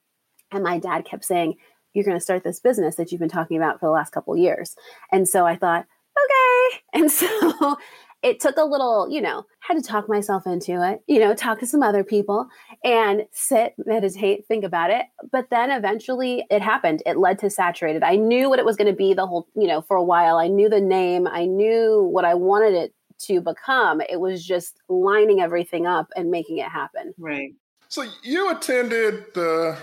and 0.51 0.63
my 0.63 0.77
dad 0.77 1.05
kept 1.05 1.25
saying 1.25 1.55
you're 1.93 2.05
going 2.05 2.17
to 2.17 2.23
start 2.23 2.43
this 2.43 2.59
business 2.59 2.95
that 2.95 3.11
you've 3.11 3.19
been 3.19 3.29
talking 3.29 3.57
about 3.57 3.79
for 3.79 3.87
the 3.87 3.91
last 3.91 4.11
couple 4.11 4.35
years. 4.37 4.75
And 5.11 5.27
so 5.27 5.45
I 5.45 5.55
thought, 5.55 5.85
okay. 6.17 6.77
And 6.93 7.11
so 7.11 7.77
it 8.23 8.39
took 8.39 8.57
a 8.57 8.63
little, 8.63 9.07
you 9.09 9.21
know, 9.21 9.45
had 9.59 9.75
to 9.75 9.81
talk 9.81 10.07
myself 10.07 10.45
into 10.45 10.87
it, 10.87 11.01
you 11.07 11.19
know, 11.19 11.33
talk 11.33 11.59
to 11.59 11.65
some 11.65 11.81
other 11.81 12.03
people 12.03 12.47
and 12.83 13.23
sit, 13.31 13.73
meditate, 13.85 14.45
think 14.47 14.63
about 14.63 14.91
it. 14.91 15.05
But 15.31 15.49
then 15.49 15.71
eventually 15.71 16.45
it 16.49 16.61
happened. 16.61 17.01
It 17.05 17.17
led 17.17 17.39
to 17.39 17.49
saturated. 17.49 18.03
I 18.03 18.15
knew 18.15 18.49
what 18.49 18.59
it 18.59 18.65
was 18.65 18.75
going 18.75 18.91
to 18.91 18.95
be 18.95 19.13
the 19.13 19.25
whole, 19.25 19.47
you 19.55 19.67
know, 19.67 19.81
for 19.81 19.97
a 19.97 20.03
while. 20.03 20.37
I 20.37 20.47
knew 20.47 20.69
the 20.69 20.81
name, 20.81 21.27
I 21.27 21.45
knew 21.45 22.03
what 22.11 22.25
I 22.25 22.35
wanted 22.35 22.73
it 22.73 22.93
to 23.23 23.41
become. 23.41 24.01
It 24.01 24.19
was 24.19 24.45
just 24.45 24.79
lining 24.89 25.41
everything 25.41 25.85
up 25.87 26.07
and 26.15 26.29
making 26.31 26.57
it 26.57 26.67
happen. 26.67 27.13
Right. 27.17 27.53
So 27.87 28.05
you 28.23 28.49
attended 28.49 29.25
the 29.33 29.77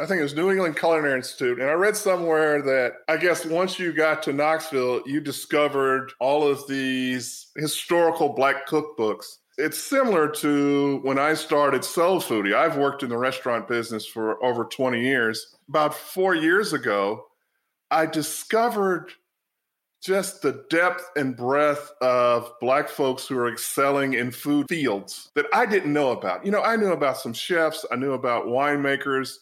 I 0.00 0.06
think 0.06 0.20
it 0.20 0.22
was 0.22 0.34
New 0.34 0.50
England 0.50 0.76
Culinary 0.76 1.14
Institute. 1.14 1.60
And 1.60 1.68
I 1.68 1.74
read 1.74 1.96
somewhere 1.96 2.62
that 2.62 2.94
I 3.08 3.16
guess 3.16 3.44
once 3.44 3.78
you 3.78 3.92
got 3.92 4.22
to 4.24 4.32
Knoxville, 4.32 5.02
you 5.06 5.20
discovered 5.20 6.12
all 6.18 6.46
of 6.46 6.66
these 6.66 7.48
historical 7.56 8.30
black 8.30 8.66
cookbooks. 8.66 9.38
It's 9.58 9.78
similar 9.78 10.28
to 10.28 11.00
when 11.02 11.18
I 11.18 11.34
started 11.34 11.82
SoulPhoodie. 11.82 12.54
I've 12.54 12.78
worked 12.78 13.02
in 13.02 13.10
the 13.10 13.18
restaurant 13.18 13.68
business 13.68 14.06
for 14.06 14.42
over 14.42 14.64
20 14.64 15.00
years. 15.00 15.54
About 15.68 15.94
four 15.94 16.34
years 16.34 16.72
ago, 16.72 17.26
I 17.90 18.06
discovered 18.06 19.12
just 20.02 20.42
the 20.42 20.64
depth 20.68 21.08
and 21.14 21.36
breadth 21.36 21.92
of 22.00 22.52
black 22.60 22.88
folks 22.88 23.26
who 23.26 23.38
are 23.38 23.52
excelling 23.52 24.14
in 24.14 24.32
food 24.32 24.66
fields 24.68 25.30
that 25.36 25.46
I 25.54 25.64
didn't 25.64 25.92
know 25.92 26.10
about. 26.10 26.44
You 26.44 26.50
know, 26.50 26.62
I 26.62 26.74
knew 26.74 26.90
about 26.90 27.18
some 27.18 27.32
chefs, 27.32 27.86
I 27.92 27.96
knew 27.96 28.14
about 28.14 28.46
winemakers, 28.46 29.36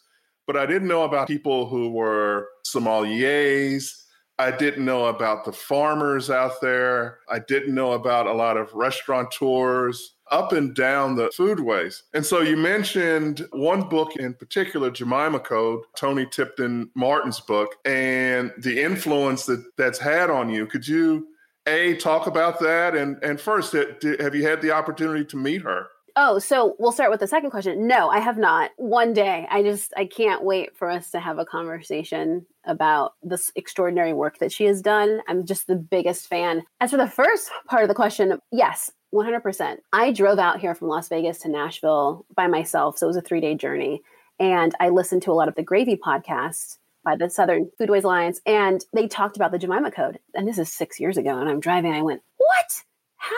but 0.53 0.61
I 0.61 0.67
didn't 0.67 0.89
know 0.89 1.05
about 1.05 1.29
people 1.29 1.69
who 1.69 1.91
were 1.91 2.49
sommeliers. 2.67 4.03
I 4.37 4.51
didn't 4.51 4.85
know 4.85 5.07
about 5.07 5.45
the 5.45 5.53
farmers 5.53 6.29
out 6.29 6.61
there. 6.61 7.21
I 7.29 7.39
didn't 7.39 7.73
know 7.73 7.93
about 7.93 8.27
a 8.27 8.33
lot 8.33 8.57
of 8.57 8.75
restaurateurs 8.75 10.17
up 10.33 10.51
and 10.51 10.75
down 10.75 11.15
the 11.15 11.29
foodways. 11.29 12.03
And 12.15 12.27
so 12.27 12.41
you 12.41 12.57
mentioned 12.57 13.47
one 13.53 13.89
book 13.89 14.17
in 14.17 14.35
particular, 14.35 14.91
Jemima 14.91 15.39
Code, 15.39 15.85
Toni 15.97 16.27
Tipton-Martin's 16.27 17.39
book, 17.39 17.77
and 17.85 18.53
the 18.59 18.83
influence 18.83 19.47
that 19.47 19.65
that's 19.77 20.01
had 20.01 20.31
on 20.31 20.51
you. 20.51 20.67
Could 20.67 20.89
you 20.89 21.29
a 21.69 21.95
talk 21.99 22.27
about 22.27 22.59
that 22.59 22.97
and 22.97 23.23
and 23.23 23.41
first 23.41 23.73
have 23.73 24.35
you 24.35 24.43
had 24.43 24.61
the 24.63 24.73
opportunity 24.73 25.25
to 25.27 25.37
meet 25.37 25.63
her 25.63 25.87
Oh, 26.23 26.39
so 26.39 26.77
we'll 26.79 26.93
start 26.93 27.11
with 27.11 27.21
the 27.21 27.27
second 27.27 27.49
question. 27.49 27.87
No, 27.87 28.11
I 28.11 28.19
have 28.19 28.37
not. 28.37 28.73
One 28.77 29.15
day, 29.15 29.47
I 29.51 29.63
just 29.63 29.95
I 29.97 30.05
can't 30.05 30.45
wait 30.45 30.77
for 30.77 30.91
us 30.91 31.11
to 31.13 31.19
have 31.19 31.39
a 31.39 31.47
conversation 31.47 32.45
about 32.67 33.15
this 33.23 33.51
extraordinary 33.57 34.13
work 34.13 34.37
that 34.39 34.53
she 34.53 34.65
has 34.65 34.83
done. 34.83 35.23
I'm 35.29 35.47
just 35.47 35.67
the 35.67 35.77
biggest 35.77 36.27
fan. 36.27 36.63
As 36.79 36.91
for 36.91 36.99
the 36.99 37.09
first 37.09 37.51
part 37.67 37.85
of 37.85 37.89
the 37.89 37.95
question, 37.95 38.39
yes, 38.53 38.91
100%. 39.15 39.79
I 39.95 40.13
drove 40.13 40.39
out 40.39 40.61
here 40.61 40.75
from 40.75 40.89
Las 40.89 41.09
Vegas 41.09 41.39
to 41.39 41.49
Nashville 41.49 42.27
by 42.37 42.49
myself, 42.49 42.99
so 42.99 43.07
it 43.07 43.09
was 43.09 43.17
a 43.17 43.23
3-day 43.23 43.55
journey, 43.55 44.03
and 44.39 44.75
I 44.79 44.91
listened 44.91 45.23
to 45.23 45.33
a 45.33 45.33
lot 45.33 45.49
of 45.49 45.55
the 45.55 45.63
Gravy 45.63 45.97
podcast 45.97 46.77
by 47.03 47.17
the 47.17 47.31
Southern 47.31 47.71
Foodways 47.81 48.05
Alliance, 48.05 48.43
and 48.45 48.85
they 48.93 49.09
talked 49.09 49.37
about 49.37 49.53
the 49.53 49.59
Jemima 49.59 49.91
Code. 49.91 50.19
And 50.35 50.47
this 50.47 50.59
is 50.59 50.71
6 50.71 51.01
years 51.01 51.17
ago, 51.17 51.39
and 51.39 51.49
I'm 51.49 51.61
driving 51.61 51.95
I 51.95 52.03
went, 52.03 52.21
"What? 52.37 52.83
How 53.17 53.35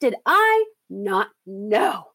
did 0.00 0.16
I 0.26 0.64
not 0.90 1.28
know?" 1.46 2.06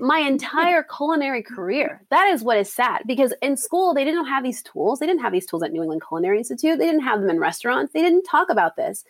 My 0.00 0.18
entire 0.26 0.82
culinary 0.82 1.42
career. 1.42 2.02
That 2.10 2.28
is 2.28 2.42
what 2.42 2.58
is 2.58 2.72
sad 2.72 3.02
because 3.06 3.34
in 3.42 3.56
school 3.56 3.94
they 3.94 4.04
didn't 4.04 4.26
have 4.26 4.42
these 4.42 4.62
tools. 4.62 4.98
They 4.98 5.06
didn't 5.06 5.22
have 5.22 5.32
these 5.32 5.46
tools 5.46 5.62
at 5.62 5.72
New 5.72 5.82
England 5.82 6.02
Culinary 6.06 6.38
Institute. 6.38 6.78
They 6.78 6.86
didn't 6.86 7.02
have 7.02 7.20
them 7.20 7.30
in 7.30 7.38
restaurants. 7.38 7.92
They 7.92 8.02
didn't 8.02 8.24
talk 8.24 8.50
about 8.50 8.76
this 8.76 9.04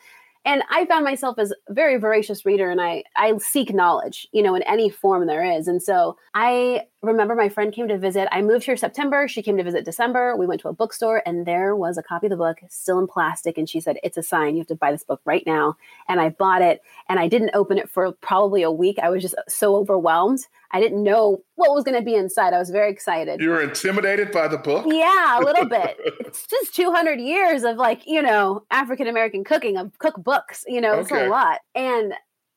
and 0.44 0.62
i 0.70 0.84
found 0.86 1.04
myself 1.04 1.38
as 1.38 1.52
a 1.68 1.72
very 1.72 1.96
voracious 1.96 2.44
reader 2.46 2.70
and 2.70 2.80
i 2.80 3.02
i 3.16 3.36
seek 3.38 3.72
knowledge 3.72 4.26
you 4.32 4.42
know 4.42 4.54
in 4.54 4.62
any 4.62 4.88
form 4.88 5.26
there 5.26 5.44
is 5.44 5.68
and 5.68 5.82
so 5.82 6.16
i 6.34 6.82
remember 7.02 7.34
my 7.34 7.48
friend 7.48 7.72
came 7.72 7.88
to 7.88 7.96
visit 7.98 8.28
i 8.32 8.42
moved 8.42 8.64
here 8.64 8.76
september 8.76 9.28
she 9.28 9.42
came 9.42 9.56
to 9.56 9.62
visit 9.62 9.84
december 9.84 10.36
we 10.36 10.46
went 10.46 10.60
to 10.60 10.68
a 10.68 10.72
bookstore 10.72 11.22
and 11.24 11.46
there 11.46 11.74
was 11.76 11.96
a 11.96 12.02
copy 12.02 12.26
of 12.26 12.30
the 12.30 12.36
book 12.36 12.58
still 12.68 12.98
in 12.98 13.06
plastic 13.06 13.56
and 13.56 13.68
she 13.68 13.80
said 13.80 13.98
it's 14.02 14.16
a 14.16 14.22
sign 14.22 14.54
you 14.54 14.60
have 14.60 14.66
to 14.66 14.74
buy 14.74 14.90
this 14.90 15.04
book 15.04 15.20
right 15.24 15.44
now 15.46 15.76
and 16.08 16.20
i 16.20 16.28
bought 16.28 16.62
it 16.62 16.82
and 17.08 17.18
i 17.18 17.28
didn't 17.28 17.50
open 17.54 17.78
it 17.78 17.88
for 17.88 18.12
probably 18.12 18.62
a 18.62 18.70
week 18.70 18.98
i 19.02 19.08
was 19.08 19.22
just 19.22 19.34
so 19.48 19.76
overwhelmed 19.76 20.40
I 20.70 20.80
didn't 20.80 21.02
know 21.02 21.42
what 21.54 21.74
was 21.74 21.82
going 21.82 21.98
to 21.98 22.04
be 22.04 22.14
inside. 22.14 22.52
I 22.52 22.58
was 22.58 22.70
very 22.70 22.90
excited. 22.90 23.40
You 23.40 23.50
were 23.50 23.62
intimidated 23.62 24.30
by 24.32 24.48
the 24.48 24.58
book? 24.58 24.84
Yeah, 24.86 25.38
a 25.38 25.42
little 25.42 25.64
bit. 25.68 25.96
it's 25.98 26.46
just 26.46 26.74
200 26.74 27.20
years 27.20 27.64
of 27.64 27.76
like, 27.76 28.06
you 28.06 28.20
know, 28.20 28.64
African 28.70 29.06
American 29.06 29.44
cooking, 29.44 29.78
of 29.78 29.98
cookbooks, 29.98 30.64
you 30.66 30.80
know, 30.80 31.00
it's 31.00 31.10
a 31.10 31.28
lot. 31.28 31.60
And 31.74 32.12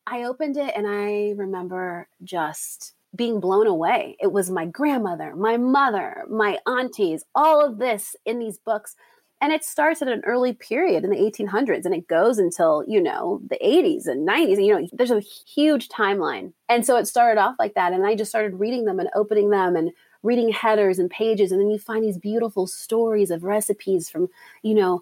I 0.05 0.24
opened 0.24 0.57
it 0.57 0.74
and 0.75 0.88
I 0.88 1.33
remember 1.38 2.10
just 2.24 2.93
being 3.15 3.39
blown 3.39 3.68
away. 3.68 4.15
It 4.20 4.32
was 4.32 4.50
my 4.50 4.65
grandmother, 4.65 5.36
my 5.36 5.58
mother, 5.58 6.24
my 6.30 6.60
aunties, 6.65 7.24
all 7.36 7.65
of 7.65 7.77
this 7.77 8.15
in 8.25 8.39
these 8.39 8.58
books 8.58 8.96
and 9.41 9.51
it 9.51 9.65
starts 9.65 10.01
at 10.03 10.08
an 10.08 10.22
early 10.25 10.53
period 10.53 11.03
in 11.03 11.10
the 11.10 11.18
1800s 11.18 11.86
and 11.86 11.96
it 11.96 12.08
goes 12.08 12.38
until 12.38 12.86
you 12.88 13.01
know 13.01 13.41
the 13.50 13.58
80s 13.63 14.08
and 14.08 14.27
90s 14.27 14.58
and, 14.58 14.65
you 14.65 14.74
know 14.74 14.88
there's 14.94 15.12
a 15.12 15.20
huge 15.20 15.89
timeline 15.89 16.53
and 16.70 16.86
so 16.86 16.96
it 16.96 17.08
started 17.08 17.41
off 17.41 17.56
like 17.60 17.74
that 17.74 17.91
and 17.91 18.06
i 18.06 18.15
just 18.15 18.32
started 18.32 18.60
reading 18.60 18.86
them 18.86 19.00
and 19.00 19.10
opening 19.15 19.50
them 19.50 19.75
and 19.75 19.91
reading 20.24 20.51
headers 20.51 21.00
and 21.00 21.10
pages 21.10 21.51
and 21.51 21.60
then 21.60 21.72
you 21.72 21.80
find 21.80 22.03
these 22.03 22.20
beautiful 22.20 22.68
stories 22.68 23.32
of 23.32 23.44
recipes 23.44 24.10
from 24.10 24.30
you 24.62 24.75
know 24.75 25.01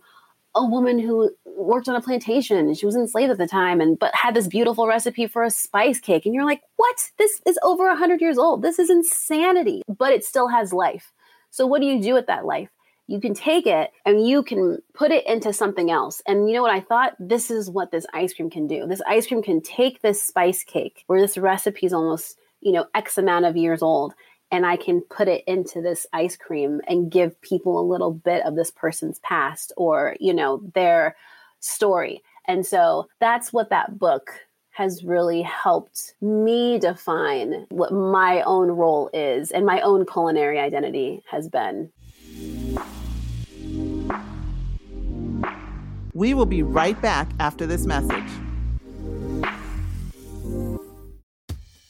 a 0.56 0.66
woman 0.66 1.00
who 1.00 1.30
worked 1.46 1.88
on 1.88 1.96
a 1.96 2.02
plantation 2.02 2.74
she 2.74 2.86
was 2.86 2.96
enslaved 2.96 3.32
at 3.32 3.38
the 3.38 3.48
time 3.48 3.80
and 3.82 4.00
but 4.00 4.14
had 4.16 4.34
this 4.34 4.48
beautiful 4.48 4.88
recipe 4.88 5.28
for 5.28 5.44
a 5.44 5.52
spice 5.52 6.00
cake 6.00 6.26
and 6.26 6.34
you're 6.34 6.46
like 6.46 6.62
what 6.78 7.12
this 7.18 7.42
is 7.46 7.60
over 7.64 7.88
100 7.88 8.22
years 8.22 8.38
old 8.38 8.62
this 8.62 8.80
is 8.80 8.90
insanity 8.90 9.82
but 9.88 10.12
it 10.12 10.24
still 10.24 10.48
has 10.48 10.74
life 10.74 11.12
so 11.52 11.68
what 11.68 11.82
do 11.82 11.88
you 11.88 12.02
do 12.02 12.14
with 12.14 12.28
that 12.28 12.46
life 12.46 12.70
you 13.10 13.20
can 13.20 13.34
take 13.34 13.66
it 13.66 13.90
and 14.06 14.28
you 14.28 14.44
can 14.44 14.78
put 14.94 15.10
it 15.10 15.26
into 15.26 15.52
something 15.52 15.90
else. 15.90 16.22
And 16.28 16.48
you 16.48 16.54
know 16.54 16.62
what 16.62 16.72
I 16.72 16.80
thought? 16.80 17.16
This 17.20 17.50
is 17.50 17.68
what 17.68 17.90
this 17.90 18.06
ice 18.14 18.36
cream 18.36 18.52
can 18.52 18.68
do. 18.68 18.86
This 18.86 19.02
ice 19.08 19.26
cream 19.26 19.42
can 19.42 19.62
take 19.62 20.04
this 20.04 20.22
spice 20.22 20.64
cake 20.64 21.06
where 21.08 21.20
this 21.20 21.36
recipe 21.36 21.88
is 21.88 21.94
almost, 21.94 22.38
you 22.62 22.72
know, 22.72 22.86
X 22.94 23.18
amount 23.18 23.46
of 23.46 23.58
years 23.58 23.82
old. 23.82 24.14
And 24.52 24.66
I 24.66 24.78
can 24.78 25.02
put 25.02 25.28
it 25.28 25.44
into 25.46 25.82
this 25.82 26.08
ice 26.12 26.36
cream 26.36 26.82
and 26.88 27.12
give 27.12 27.40
people 27.42 27.80
a 27.80 27.86
little 27.86 28.12
bit 28.12 28.44
of 28.46 28.56
this 28.56 28.72
person's 28.72 29.20
past 29.20 29.72
or, 29.78 30.16
you 30.20 30.34
know, 30.34 30.62
their 30.74 31.16
story. 31.60 32.24
And 32.46 32.66
so 32.66 33.08
that's 33.20 33.54
what 33.54 33.70
that 33.70 34.00
book 34.00 34.32
has 34.72 35.04
really 35.04 35.42
helped 35.42 36.14
me 36.22 36.80
define 36.80 37.68
what 37.70 37.92
my 37.92 38.42
own 38.44 38.70
role 38.70 39.10
is 39.14 39.52
and 39.52 39.66
my 39.66 39.82
own 39.82 40.06
culinary 40.06 40.58
identity 40.58 41.22
has 41.30 41.50
been. 41.50 41.92
We 46.14 46.34
will 46.34 46.46
be 46.46 46.64
right 46.64 47.00
back 47.02 47.30
after 47.40 47.68
this 47.68 47.86
message. 47.86 48.49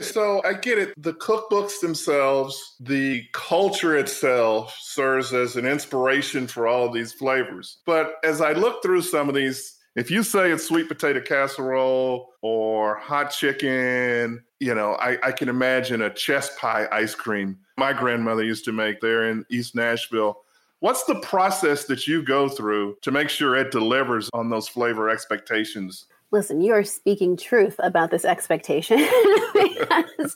So 0.00 0.40
I 0.44 0.54
get 0.54 0.78
it. 0.78 0.94
The 0.96 1.14
cookbooks 1.14 1.80
themselves, 1.80 2.76
the 2.80 3.24
culture 3.32 3.96
itself 3.96 4.76
serves 4.80 5.34
as 5.34 5.56
an 5.56 5.66
inspiration 5.66 6.46
for 6.46 6.66
all 6.66 6.86
of 6.86 6.94
these 6.94 7.12
flavors. 7.12 7.78
But 7.84 8.14
as 8.24 8.40
I 8.40 8.52
look 8.52 8.82
through 8.82 9.02
some 9.02 9.28
of 9.28 9.34
these 9.34 9.76
If 9.96 10.12
you 10.12 10.22
say 10.22 10.52
it's 10.52 10.64
sweet 10.64 10.86
potato 10.86 11.20
casserole 11.20 12.32
or 12.40 12.96
hot 12.98 13.30
chicken, 13.30 14.44
you 14.60 14.72
know, 14.72 14.92
I, 14.92 15.18
I 15.24 15.32
can 15.32 15.48
imagine 15.48 16.02
a 16.02 16.14
chess 16.14 16.56
pie 16.56 16.86
ice 16.92 17.16
cream 17.16 17.58
my 17.76 17.92
grandmother 17.92 18.44
used 18.44 18.64
to 18.66 18.72
make 18.72 19.00
there 19.00 19.28
in 19.28 19.44
East 19.50 19.74
Nashville. 19.74 20.42
What's 20.80 21.04
the 21.04 21.16
process 21.16 21.86
that 21.86 22.06
you 22.06 22.22
go 22.22 22.48
through 22.48 22.96
to 23.02 23.10
make 23.10 23.28
sure 23.28 23.56
it 23.56 23.72
delivers 23.72 24.30
on 24.32 24.50
those 24.50 24.68
flavor 24.68 25.08
expectations? 25.08 26.06
Listen, 26.30 26.60
you 26.60 26.72
are 26.72 26.84
speaking 26.84 27.36
truth 27.36 27.76
about 27.78 28.10
this 28.10 28.24
expectation. 28.24 28.98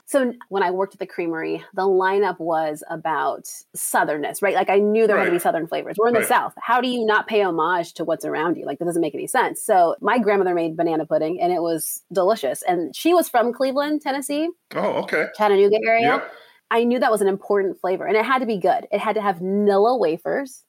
so 0.07 0.33
when 0.49 0.63
I 0.63 0.71
worked 0.71 0.95
at 0.95 1.01
the 1.01 1.07
creamery, 1.07 1.63
the 1.75 1.83
lineup 1.83 2.39
was 2.39 2.83
about 2.89 3.45
southernness, 3.77 4.43
right? 4.43 4.55
Like 4.55 4.71
I 4.71 4.79
knew 4.79 5.07
there 5.07 5.17
were 5.17 5.21
right. 5.21 5.27
going 5.27 5.39
to 5.39 5.41
be 5.41 5.43
southern 5.43 5.67
flavors. 5.67 5.97
We're 5.99 6.09
in 6.09 6.15
right. 6.15 6.23
the 6.23 6.27
South. 6.27 6.55
How 6.57 6.81
do 6.81 6.89
you 6.89 7.05
not 7.05 7.27
pay 7.27 7.43
homage 7.43 7.93
to 7.95 8.05
what's 8.05 8.25
around 8.25 8.57
you? 8.57 8.65
Like 8.65 8.79
that 8.79 8.87
doesn't 8.87 9.03
make 9.03 9.15
any 9.15 9.27
sense. 9.27 9.63
So 9.63 9.97
my 10.01 10.19
grandmother 10.19 10.55
made 10.55 10.77
banana 10.77 11.05
pudding 11.05 11.41
and 11.41 11.53
it 11.53 11.61
was 11.61 12.03
delicious. 12.13 12.63
And 12.63 12.95
she 12.97 13.13
was 13.13 13.29
from 13.29 13.53
Cleveland, 13.53 14.01
Tennessee. 14.01 14.49
Oh, 14.75 15.03
okay. 15.03 15.27
Chattanooga 15.37 15.79
area. 15.87 16.03
Yep. 16.03 16.33
I 16.71 16.85
knew 16.85 16.99
that 16.99 17.11
was 17.11 17.21
an 17.21 17.29
important 17.29 17.79
flavor 17.79 18.07
and 18.07 18.17
it 18.17 18.25
had 18.25 18.39
to 18.39 18.47
be 18.47 18.57
good. 18.57 18.87
It 18.91 18.99
had 18.99 19.15
to 19.17 19.21
have 19.21 19.37
Nilla 19.37 19.99
wafers 19.99 20.65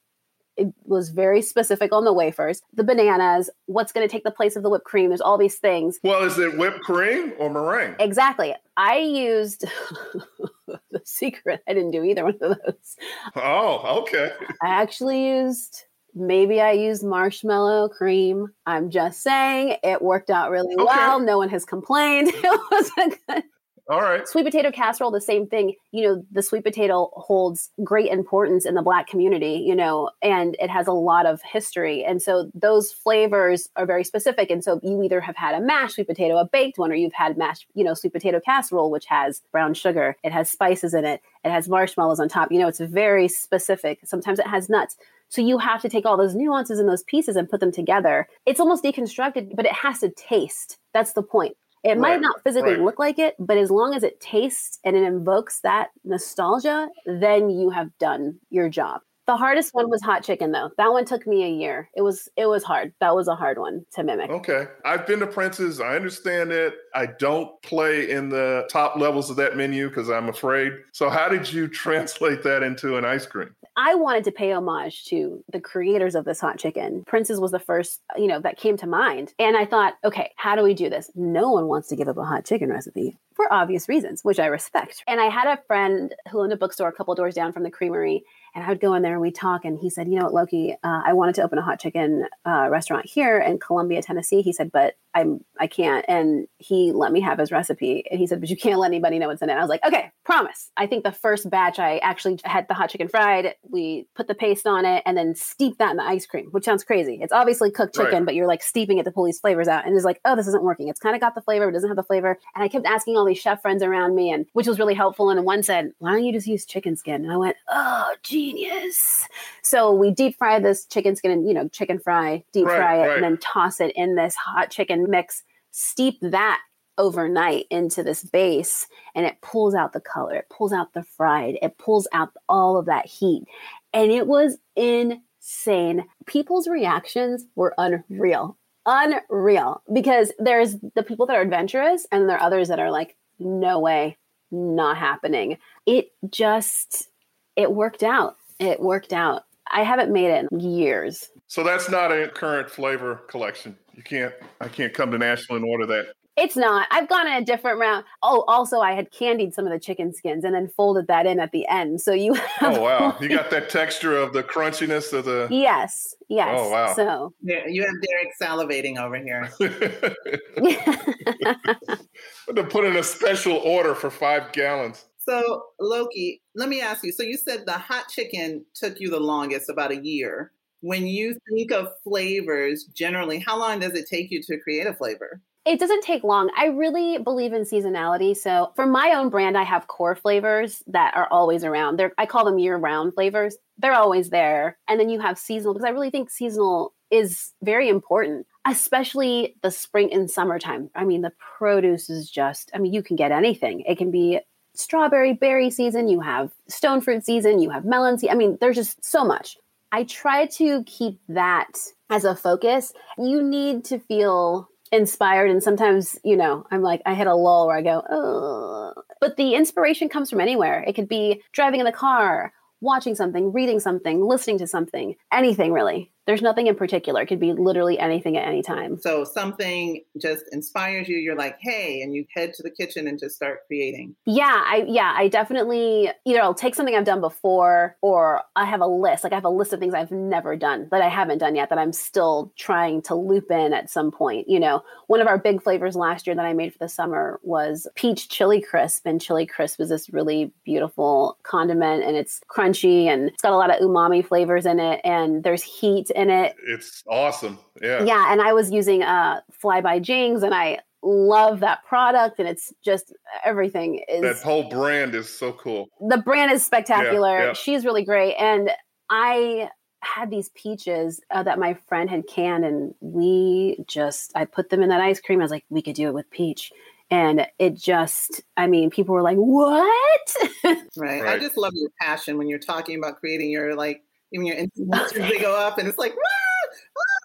it 0.56 0.72
was 0.84 1.10
very 1.10 1.42
specific 1.42 1.92
on 1.92 2.04
the 2.04 2.12
wafers, 2.12 2.62
the 2.72 2.84
bananas, 2.84 3.50
what's 3.66 3.92
going 3.92 4.06
to 4.06 4.12
take 4.12 4.24
the 4.24 4.30
place 4.30 4.56
of 4.56 4.62
the 4.62 4.70
whipped 4.70 4.84
cream. 4.84 5.08
There's 5.08 5.20
all 5.20 5.38
these 5.38 5.56
things. 5.56 5.98
Well, 6.02 6.22
is 6.24 6.38
it 6.38 6.56
whipped 6.56 6.80
cream 6.80 7.32
or 7.38 7.50
meringue? 7.50 7.96
Exactly. 7.98 8.54
I 8.76 8.98
used 8.98 9.62
the 10.66 11.00
secret. 11.04 11.62
I 11.68 11.74
didn't 11.74 11.90
do 11.90 12.04
either 12.04 12.24
one 12.24 12.38
of 12.40 12.58
those. 12.64 12.96
Oh, 13.36 14.02
okay. 14.02 14.32
I 14.62 14.68
actually 14.68 15.26
used 15.28 15.84
maybe 16.14 16.60
I 16.60 16.72
used 16.72 17.04
marshmallow 17.04 17.88
cream. 17.88 18.48
I'm 18.66 18.90
just 18.90 19.22
saying 19.22 19.76
it 19.82 20.00
worked 20.00 20.30
out 20.30 20.50
really 20.50 20.74
okay. 20.74 20.84
well. 20.84 21.20
No 21.20 21.38
one 21.38 21.48
has 21.48 21.64
complained. 21.64 22.32
It 22.44 22.60
was 22.70 22.90
a 22.98 23.32
good 23.32 23.44
all 23.88 24.00
right. 24.00 24.26
Sweet 24.26 24.44
potato 24.44 24.70
casserole, 24.70 25.10
the 25.10 25.20
same 25.20 25.46
thing. 25.46 25.74
You 25.92 26.02
know, 26.02 26.24
the 26.32 26.42
sweet 26.42 26.64
potato 26.64 27.10
holds 27.12 27.70
great 27.82 28.10
importance 28.10 28.64
in 28.64 28.74
the 28.74 28.82
Black 28.82 29.06
community, 29.06 29.62
you 29.66 29.74
know, 29.74 30.10
and 30.22 30.56
it 30.58 30.70
has 30.70 30.86
a 30.86 30.92
lot 30.92 31.26
of 31.26 31.42
history. 31.42 32.02
And 32.02 32.22
so 32.22 32.50
those 32.54 32.92
flavors 32.92 33.68
are 33.76 33.84
very 33.84 34.02
specific. 34.02 34.50
And 34.50 34.64
so 34.64 34.80
you 34.82 35.02
either 35.02 35.20
have 35.20 35.36
had 35.36 35.54
a 35.54 35.60
mashed 35.60 35.96
sweet 35.96 36.06
potato, 36.06 36.38
a 36.38 36.46
baked 36.46 36.78
one, 36.78 36.90
or 36.90 36.94
you've 36.94 37.12
had 37.12 37.36
mashed, 37.36 37.66
you 37.74 37.84
know, 37.84 37.92
sweet 37.92 38.14
potato 38.14 38.40
casserole, 38.40 38.90
which 38.90 39.04
has 39.06 39.42
brown 39.52 39.74
sugar, 39.74 40.16
it 40.24 40.32
has 40.32 40.50
spices 40.50 40.94
in 40.94 41.04
it, 41.04 41.20
it 41.44 41.50
has 41.50 41.68
marshmallows 41.68 42.20
on 42.20 42.28
top. 42.28 42.50
You 42.50 42.60
know, 42.60 42.68
it's 42.68 42.80
very 42.80 43.28
specific. 43.28 44.00
Sometimes 44.04 44.38
it 44.38 44.46
has 44.46 44.70
nuts. 44.70 44.96
So 45.28 45.42
you 45.42 45.58
have 45.58 45.82
to 45.82 45.88
take 45.90 46.06
all 46.06 46.16
those 46.16 46.34
nuances 46.34 46.78
and 46.78 46.88
those 46.88 47.02
pieces 47.02 47.36
and 47.36 47.50
put 47.50 47.60
them 47.60 47.72
together. 47.72 48.28
It's 48.46 48.60
almost 48.60 48.84
deconstructed, 48.84 49.56
but 49.56 49.66
it 49.66 49.72
has 49.72 49.98
to 49.98 50.10
taste. 50.10 50.78
That's 50.92 51.12
the 51.12 51.22
point. 51.22 51.56
It 51.84 51.90
right, 51.90 51.98
might 51.98 52.20
not 52.20 52.42
physically 52.42 52.72
right. 52.72 52.80
look 52.80 52.98
like 52.98 53.18
it, 53.18 53.34
but 53.38 53.58
as 53.58 53.70
long 53.70 53.94
as 53.94 54.02
it 54.02 54.18
tastes 54.18 54.78
and 54.84 54.96
it 54.96 55.02
invokes 55.02 55.60
that 55.60 55.90
nostalgia, 56.02 56.88
then 57.04 57.50
you 57.50 57.68
have 57.70 57.96
done 57.98 58.38
your 58.48 58.70
job. 58.70 59.02
The 59.26 59.36
hardest 59.36 59.72
one 59.72 59.88
was 59.88 60.02
hot 60.02 60.22
chicken 60.22 60.52
though. 60.52 60.70
That 60.76 60.92
one 60.92 61.06
took 61.06 61.26
me 61.26 61.44
a 61.44 61.48
year. 61.48 61.88
It 61.96 62.02
was 62.02 62.28
it 62.36 62.46
was 62.46 62.62
hard. 62.62 62.92
That 63.00 63.14
was 63.14 63.26
a 63.26 63.34
hard 63.34 63.58
one 63.58 63.84
to 63.94 64.04
mimic. 64.04 64.30
Okay. 64.30 64.66
I've 64.84 65.06
been 65.06 65.20
to 65.20 65.26
Prince's. 65.26 65.80
I 65.80 65.96
understand 65.96 66.52
it. 66.52 66.74
I 66.94 67.06
don't 67.06 67.50
play 67.62 68.10
in 68.10 68.28
the 68.28 68.68
top 68.70 68.96
levels 68.96 69.30
of 69.30 69.36
that 69.36 69.56
menu 69.56 69.88
because 69.88 70.10
I'm 70.10 70.28
afraid. 70.28 70.72
So 70.92 71.08
how 71.08 71.28
did 71.28 71.50
you 71.50 71.68
translate 71.84 72.42
that 72.42 72.62
into 72.62 72.96
an 72.96 73.06
ice 73.06 73.24
cream? 73.24 73.54
I 73.76 73.94
wanted 73.96 74.24
to 74.24 74.32
pay 74.32 74.52
homage 74.52 75.04
to 75.06 75.42
the 75.52 75.60
creators 75.60 76.14
of 76.14 76.24
this 76.24 76.40
hot 76.40 76.58
chicken. 76.58 77.02
Prince's 77.06 77.40
was 77.40 77.50
the 77.50 77.58
first, 77.58 78.00
you 78.16 78.28
know, 78.28 78.40
that 78.40 78.56
came 78.56 78.76
to 78.76 78.86
mind. 78.86 79.34
And 79.38 79.56
I 79.56 79.66
thought, 79.66 79.94
okay, 80.04 80.30
how 80.36 80.54
do 80.54 80.62
we 80.62 80.74
do 80.74 80.88
this? 80.88 81.10
No 81.14 81.50
one 81.50 81.66
wants 81.66 81.88
to 81.88 81.96
give 81.96 82.08
up 82.08 82.16
a 82.16 82.24
hot 82.24 82.44
chicken 82.44 82.70
recipe 82.70 83.18
for 83.34 83.52
obvious 83.52 83.88
reasons, 83.88 84.22
which 84.22 84.38
I 84.38 84.46
respect. 84.46 85.02
And 85.08 85.20
I 85.20 85.26
had 85.26 85.48
a 85.48 85.62
friend 85.66 86.14
who 86.30 86.40
owned 86.40 86.52
a 86.52 86.56
bookstore 86.56 86.88
a 86.88 86.92
couple 86.92 87.14
doors 87.16 87.34
down 87.34 87.52
from 87.52 87.64
the 87.64 87.70
creamery 87.70 88.24
and 88.54 88.64
I 88.64 88.68
would 88.68 88.80
go 88.80 88.94
in 88.94 89.02
there 89.02 89.12
and 89.12 89.20
we'd 89.20 89.34
talk. 89.34 89.64
And 89.64 89.78
he 89.78 89.90
said, 89.90 90.08
You 90.08 90.16
know 90.16 90.24
what, 90.24 90.34
Loki, 90.34 90.72
uh, 90.72 91.02
I 91.04 91.12
wanted 91.12 91.34
to 91.36 91.42
open 91.42 91.58
a 91.58 91.62
hot 91.62 91.80
chicken 91.80 92.26
uh, 92.44 92.68
restaurant 92.70 93.06
here 93.06 93.38
in 93.38 93.58
Columbia, 93.58 94.02
Tennessee. 94.02 94.42
He 94.42 94.52
said, 94.52 94.70
But 94.70 94.94
I'm 95.14 95.44
I 95.58 95.66
can't. 95.66 96.04
And 96.08 96.48
he 96.58 96.92
let 96.92 97.12
me 97.12 97.20
have 97.20 97.38
his 97.38 97.52
recipe. 97.52 98.04
And 98.10 98.18
he 98.18 98.26
said, 98.26 98.40
But 98.40 98.50
you 98.50 98.56
can't 98.56 98.78
let 98.78 98.88
anybody 98.88 99.18
know 99.18 99.28
what's 99.28 99.42
in 99.42 99.50
it. 99.50 99.54
I 99.54 99.60
was 99.60 99.68
like, 99.68 99.84
Okay, 99.84 100.10
promise. 100.24 100.70
I 100.76 100.86
think 100.86 101.04
the 101.04 101.12
first 101.12 101.50
batch 101.50 101.78
I 101.78 101.98
actually 101.98 102.38
had 102.44 102.68
the 102.68 102.74
hot 102.74 102.90
chicken 102.90 103.08
fried. 103.08 103.54
We 103.68 104.06
put 104.14 104.28
the 104.28 104.34
paste 104.34 104.66
on 104.66 104.84
it 104.84 105.02
and 105.04 105.16
then 105.16 105.34
steep 105.34 105.78
that 105.78 105.90
in 105.90 105.96
the 105.96 106.04
ice 106.04 106.26
cream, 106.26 106.48
which 106.52 106.64
sounds 106.64 106.84
crazy. 106.84 107.18
It's 107.20 107.32
obviously 107.32 107.70
cooked 107.70 107.94
chicken, 107.94 108.12
right. 108.12 108.24
but 108.24 108.34
you're 108.34 108.46
like 108.46 108.62
steeping 108.62 108.98
it 108.98 109.04
to 109.04 109.10
pull 109.10 109.24
these 109.24 109.40
flavors 109.40 109.68
out. 109.68 109.84
And 109.86 109.96
it's 109.96 110.04
like, 110.04 110.20
oh, 110.24 110.36
this 110.36 110.46
isn't 110.48 110.62
working. 110.62 110.88
It's 110.88 111.00
kind 111.00 111.14
of 111.14 111.20
got 111.20 111.34
the 111.34 111.42
flavor, 111.42 111.66
but 111.66 111.74
doesn't 111.74 111.90
have 111.90 111.96
the 111.96 112.02
flavor. 112.02 112.38
And 112.54 112.62
I 112.62 112.68
kept 112.68 112.86
asking 112.86 113.16
all 113.16 113.24
these 113.24 113.38
chef 113.38 113.62
friends 113.62 113.82
around 113.82 114.14
me, 114.14 114.30
and 114.30 114.46
which 114.52 114.66
was 114.66 114.78
really 114.78 114.94
helpful. 114.94 115.30
And 115.30 115.44
one 115.44 115.62
said, 115.62 115.92
Why 115.98 116.12
don't 116.12 116.24
you 116.24 116.32
just 116.32 116.46
use 116.46 116.64
chicken 116.64 116.96
skin? 116.96 117.24
And 117.24 117.32
I 117.32 117.36
went, 117.36 117.56
Oh, 117.68 118.14
genius. 118.44 119.28
So 119.62 119.92
we 119.92 120.10
deep 120.10 120.36
fry 120.36 120.58
this 120.58 120.86
chicken 120.86 121.16
skin 121.16 121.30
and, 121.30 121.48
you 121.48 121.54
know, 121.54 121.68
chicken 121.68 121.98
fry, 121.98 122.44
deep 122.52 122.66
right, 122.66 122.76
fry 122.76 122.96
it, 122.96 123.08
right. 123.08 123.14
and 123.14 123.24
then 123.24 123.38
toss 123.38 123.80
it 123.80 123.92
in 123.96 124.14
this 124.14 124.34
hot 124.34 124.70
chicken 124.70 125.08
mix, 125.08 125.42
steep 125.70 126.18
that 126.20 126.60
overnight 126.96 127.66
into 127.70 128.02
this 128.02 128.22
base 128.22 128.86
and 129.14 129.26
it 129.26 129.40
pulls 129.40 129.74
out 129.74 129.92
the 129.92 130.00
color, 130.00 130.36
it 130.36 130.48
pulls 130.48 130.72
out 130.72 130.92
the 130.92 131.02
fried, 131.02 131.58
it 131.60 131.76
pulls 131.78 132.06
out 132.12 132.32
all 132.48 132.76
of 132.76 132.86
that 132.86 133.06
heat. 133.06 133.44
And 133.92 134.10
it 134.10 134.26
was 134.26 134.58
insane. 134.76 136.04
People's 136.26 136.68
reactions 136.68 137.46
were 137.56 137.74
unreal. 137.78 138.56
Unreal 138.86 139.82
because 139.92 140.30
there's 140.38 140.76
the 140.94 141.02
people 141.02 141.26
that 141.26 141.36
are 141.36 141.42
adventurous 141.42 142.06
and 142.12 142.28
there 142.28 142.36
are 142.36 142.46
others 142.46 142.68
that 142.68 142.78
are 142.78 142.90
like, 142.90 143.16
no 143.38 143.80
way, 143.80 144.16
not 144.50 144.96
happening. 144.98 145.58
It 145.86 146.12
just, 146.30 147.08
it 147.56 147.72
worked 147.72 148.02
out 148.02 148.36
it 148.58 148.80
worked 148.80 149.12
out. 149.12 149.44
I 149.70 149.82
haven't 149.82 150.10
made 150.12 150.30
it 150.30 150.48
in 150.50 150.60
years. 150.60 151.30
So 151.46 151.62
that's 151.62 151.88
not 151.88 152.10
a 152.12 152.28
current 152.28 152.70
flavor 152.70 153.22
collection. 153.28 153.76
You 153.94 154.02
can't. 154.02 154.34
I 154.60 154.68
can't 154.68 154.92
come 154.92 155.10
to 155.12 155.18
Nashville 155.18 155.56
and 155.56 155.64
order 155.64 155.86
that. 155.86 156.06
It's 156.36 156.56
not. 156.56 156.88
I've 156.90 157.08
gone 157.08 157.28
in 157.28 157.34
a 157.34 157.44
different 157.44 157.78
route. 157.78 158.04
Oh, 158.20 158.42
also, 158.48 158.80
I 158.80 158.90
had 158.92 159.12
candied 159.12 159.54
some 159.54 159.66
of 159.66 159.72
the 159.72 159.78
chicken 159.78 160.12
skins 160.12 160.42
and 160.42 160.52
then 160.52 160.66
folded 160.68 161.06
that 161.06 161.26
in 161.26 161.38
at 161.38 161.52
the 161.52 161.64
end. 161.68 162.00
So 162.00 162.12
you. 162.12 162.34
oh 162.60 162.80
wow! 162.80 163.16
You 163.20 163.28
got 163.28 163.50
that 163.50 163.70
texture 163.70 164.16
of 164.16 164.32
the 164.32 164.42
crunchiness 164.42 165.12
of 165.12 165.26
the. 165.26 165.46
Yes. 165.50 166.16
Yes. 166.28 166.56
Oh 166.58 166.70
wow! 166.70 166.92
So 166.94 167.32
yeah, 167.40 167.68
you 167.68 167.82
have 167.82 167.92
Derek 168.02 168.32
salivating 168.42 168.98
over 168.98 169.14
here. 169.16 169.48
to 172.54 172.64
put 172.64 172.84
in 172.84 172.96
a 172.96 173.04
special 173.04 173.58
order 173.58 173.94
for 173.94 174.10
five 174.10 174.50
gallons. 174.52 175.04
So, 175.26 175.64
Loki, 175.80 176.42
let 176.54 176.68
me 176.68 176.80
ask 176.80 177.04
you. 177.04 177.12
So, 177.12 177.22
you 177.22 177.36
said 177.36 177.64
the 177.66 177.72
hot 177.72 178.08
chicken 178.08 178.64
took 178.74 179.00
you 179.00 179.10
the 179.10 179.20
longest, 179.20 179.70
about 179.70 179.90
a 179.90 180.04
year. 180.04 180.52
When 180.80 181.06
you 181.06 181.36
think 181.50 181.72
of 181.72 181.88
flavors, 182.02 182.84
generally, 182.84 183.38
how 183.38 183.58
long 183.58 183.80
does 183.80 183.94
it 183.94 184.06
take 184.08 184.30
you 184.30 184.42
to 184.42 184.58
create 184.58 184.86
a 184.86 184.94
flavor? 184.94 185.40
It 185.64 185.80
doesn't 185.80 186.02
take 186.02 186.24
long. 186.24 186.50
I 186.58 186.66
really 186.66 187.16
believe 187.16 187.54
in 187.54 187.62
seasonality. 187.62 188.36
So, 188.36 188.72
for 188.76 188.86
my 188.86 189.14
own 189.14 189.30
brand, 189.30 189.56
I 189.56 189.62
have 189.62 189.86
core 189.86 190.14
flavors 190.14 190.82
that 190.86 191.16
are 191.16 191.28
always 191.30 191.64
around. 191.64 191.98
They're, 191.98 192.12
I 192.18 192.26
call 192.26 192.44
them 192.44 192.58
year 192.58 192.76
round 192.76 193.14
flavors. 193.14 193.56
They're 193.78 193.94
always 193.94 194.30
there. 194.30 194.78
And 194.88 195.00
then 195.00 195.08
you 195.08 195.20
have 195.20 195.38
seasonal, 195.38 195.72
because 195.72 195.86
I 195.86 195.90
really 195.90 196.10
think 196.10 196.30
seasonal 196.30 196.94
is 197.10 197.52
very 197.62 197.88
important 197.88 198.46
especially 198.66 199.56
the 199.62 199.70
spring 199.70 200.12
and 200.12 200.30
summertime. 200.30 200.90
I 200.94 201.04
mean, 201.04 201.22
the 201.22 201.32
produce 201.58 202.08
is 202.08 202.30
just, 202.30 202.70
I 202.74 202.78
mean, 202.78 202.92
you 202.94 203.02
can 203.02 203.16
get 203.16 203.30
anything. 203.30 203.80
It 203.80 203.98
can 203.98 204.10
be 204.10 204.40
strawberry 204.74 205.32
berry 205.32 205.70
season, 205.70 206.08
you 206.08 206.20
have 206.20 206.52
stone 206.68 207.00
fruit 207.00 207.24
season, 207.24 207.60
you 207.60 207.70
have 207.70 207.84
melon 207.84 208.18
season. 208.18 208.34
I 208.34 208.38
mean, 208.38 208.58
there's 208.60 208.76
just 208.76 209.04
so 209.04 209.24
much. 209.24 209.56
I 209.92 210.04
try 210.04 210.46
to 210.46 210.82
keep 210.84 211.20
that 211.28 211.72
as 212.10 212.24
a 212.24 212.34
focus. 212.34 212.92
You 213.16 213.42
need 213.42 213.84
to 213.86 213.98
feel 213.98 214.68
inspired 214.92 215.50
and 215.50 215.62
sometimes 215.62 216.18
you 216.22 216.36
know 216.36 216.64
i'm 216.70 216.82
like 216.82 217.02
i 217.04 217.14
hit 217.14 217.26
a 217.26 217.34
lull 217.34 217.66
where 217.66 217.76
i 217.76 217.82
go 217.82 218.02
oh 218.10 218.92
but 219.20 219.36
the 219.36 219.54
inspiration 219.54 220.08
comes 220.08 220.30
from 220.30 220.40
anywhere 220.40 220.84
it 220.86 220.94
could 220.94 221.08
be 221.08 221.42
driving 221.52 221.80
in 221.80 221.86
the 221.86 221.90
car 221.90 222.52
watching 222.80 223.14
something 223.14 223.52
reading 223.52 223.80
something 223.80 224.20
listening 224.20 224.58
to 224.58 224.66
something 224.66 225.16
anything 225.32 225.72
really 225.72 226.12
there's 226.26 226.42
nothing 226.42 226.66
in 226.66 226.74
particular. 226.74 227.22
It 227.22 227.26
could 227.26 227.40
be 227.40 227.52
literally 227.52 227.98
anything 227.98 228.36
at 228.36 228.46
any 228.46 228.62
time. 228.62 228.98
So 229.00 229.24
something 229.24 230.02
just 230.20 230.44
inspires 230.52 231.08
you. 231.08 231.16
You're 231.16 231.36
like, 231.36 231.56
hey, 231.60 232.00
and 232.02 232.14
you 232.14 232.24
head 232.34 232.54
to 232.54 232.62
the 232.62 232.70
kitchen 232.70 233.06
and 233.06 233.18
just 233.18 233.36
start 233.36 233.66
creating. 233.66 234.14
Yeah, 234.24 234.62
I 234.64 234.84
yeah, 234.86 235.14
I 235.16 235.28
definitely 235.28 236.10
either 236.24 236.40
I'll 236.40 236.54
take 236.54 236.74
something 236.74 236.94
I've 236.94 237.04
done 237.04 237.20
before 237.20 237.96
or 238.00 238.42
I 238.56 238.64
have 238.64 238.80
a 238.80 238.86
list. 238.86 239.24
Like 239.24 239.32
I 239.32 239.36
have 239.36 239.44
a 239.44 239.50
list 239.50 239.72
of 239.72 239.80
things 239.80 239.94
I've 239.94 240.10
never 240.10 240.56
done 240.56 240.88
that 240.90 241.02
I 241.02 241.08
haven't 241.08 241.38
done 241.38 241.56
yet 241.56 241.68
that 241.68 241.78
I'm 241.78 241.92
still 241.92 242.52
trying 242.56 243.02
to 243.02 243.14
loop 243.14 243.50
in 243.50 243.72
at 243.72 243.90
some 243.90 244.10
point. 244.10 244.48
You 244.48 244.60
know, 244.60 244.82
one 245.08 245.20
of 245.20 245.26
our 245.26 245.38
big 245.38 245.62
flavors 245.62 245.96
last 245.96 246.26
year 246.26 246.36
that 246.36 246.44
I 246.44 246.54
made 246.54 246.72
for 246.72 246.78
the 246.78 246.88
summer 246.88 247.40
was 247.42 247.86
peach 247.94 248.28
chili 248.28 248.60
crisp. 248.60 249.06
And 249.06 249.20
chili 249.20 249.46
crisp 249.46 249.80
is 249.80 249.88
this 249.90 250.10
really 250.10 250.52
beautiful 250.64 251.38
condiment 251.42 252.02
and 252.04 252.16
it's 252.16 252.40
crunchy 252.48 253.06
and 253.06 253.28
it's 253.28 253.42
got 253.42 253.52
a 253.52 253.56
lot 253.56 253.70
of 253.70 253.80
umami 253.80 254.24
flavors 254.24 254.66
in 254.66 254.80
it 254.80 255.00
and 255.04 255.42
there's 255.44 255.62
heat 255.62 256.10
and 256.14 256.30
it 256.30 256.56
it's 256.66 257.02
awesome. 257.08 257.58
Yeah. 257.82 258.04
Yeah, 258.04 258.32
and 258.32 258.40
I 258.40 258.52
was 258.52 258.70
using 258.70 259.02
uh 259.02 259.40
Fly 259.50 259.80
By 259.80 259.98
Jing's 259.98 260.42
and 260.42 260.54
I 260.54 260.80
love 261.02 261.60
that 261.60 261.84
product 261.84 262.38
and 262.38 262.48
it's 262.48 262.72
just 262.82 263.12
everything 263.44 264.02
is 264.08 264.22
that 264.22 264.42
whole 264.42 264.68
brand 264.68 265.14
is 265.14 265.28
so 265.28 265.52
cool. 265.52 265.88
The 266.08 266.18
brand 266.18 266.52
is 266.52 266.64
spectacular. 266.64 267.38
Yeah, 267.38 267.44
yeah. 267.46 267.52
She's 267.52 267.84
really 267.84 268.04
great 268.04 268.34
and 268.36 268.70
I 269.10 269.70
had 270.00 270.30
these 270.30 270.50
peaches 270.50 271.20
uh, 271.30 271.42
that 271.42 271.58
my 271.58 271.74
friend 271.88 272.08
had 272.08 272.26
canned 272.26 272.64
and 272.64 272.94
we 273.00 273.84
just 273.86 274.32
I 274.34 274.44
put 274.44 274.70
them 274.70 274.82
in 274.82 274.88
that 274.90 275.00
ice 275.00 275.20
cream. 275.20 275.40
I 275.40 275.44
was 275.44 275.50
like 275.50 275.64
we 275.68 275.82
could 275.82 275.94
do 275.94 276.08
it 276.08 276.14
with 276.14 276.30
peach 276.30 276.72
and 277.10 277.46
it 277.58 277.74
just 277.74 278.42
i 278.56 278.66
mean 278.66 278.90
people 278.90 279.14
were 279.14 279.22
like 279.22 279.36
what 279.36 280.34
right. 280.64 280.78
right. 280.96 281.26
i 281.26 281.38
just 281.38 281.56
love 281.56 281.72
your 281.74 281.90
passion 282.00 282.38
when 282.38 282.48
you're 282.48 282.58
talking 282.58 282.96
about 282.98 283.20
creating 283.20 283.50
your 283.50 283.74
like 283.74 284.02
even 284.34 284.46
your 284.46 284.56
Instagram, 284.56 285.30
they 285.30 285.38
go 285.38 285.56
up 285.56 285.78
and 285.78 285.88
it's 285.88 285.98
like 285.98 286.12
ah, 286.12 286.78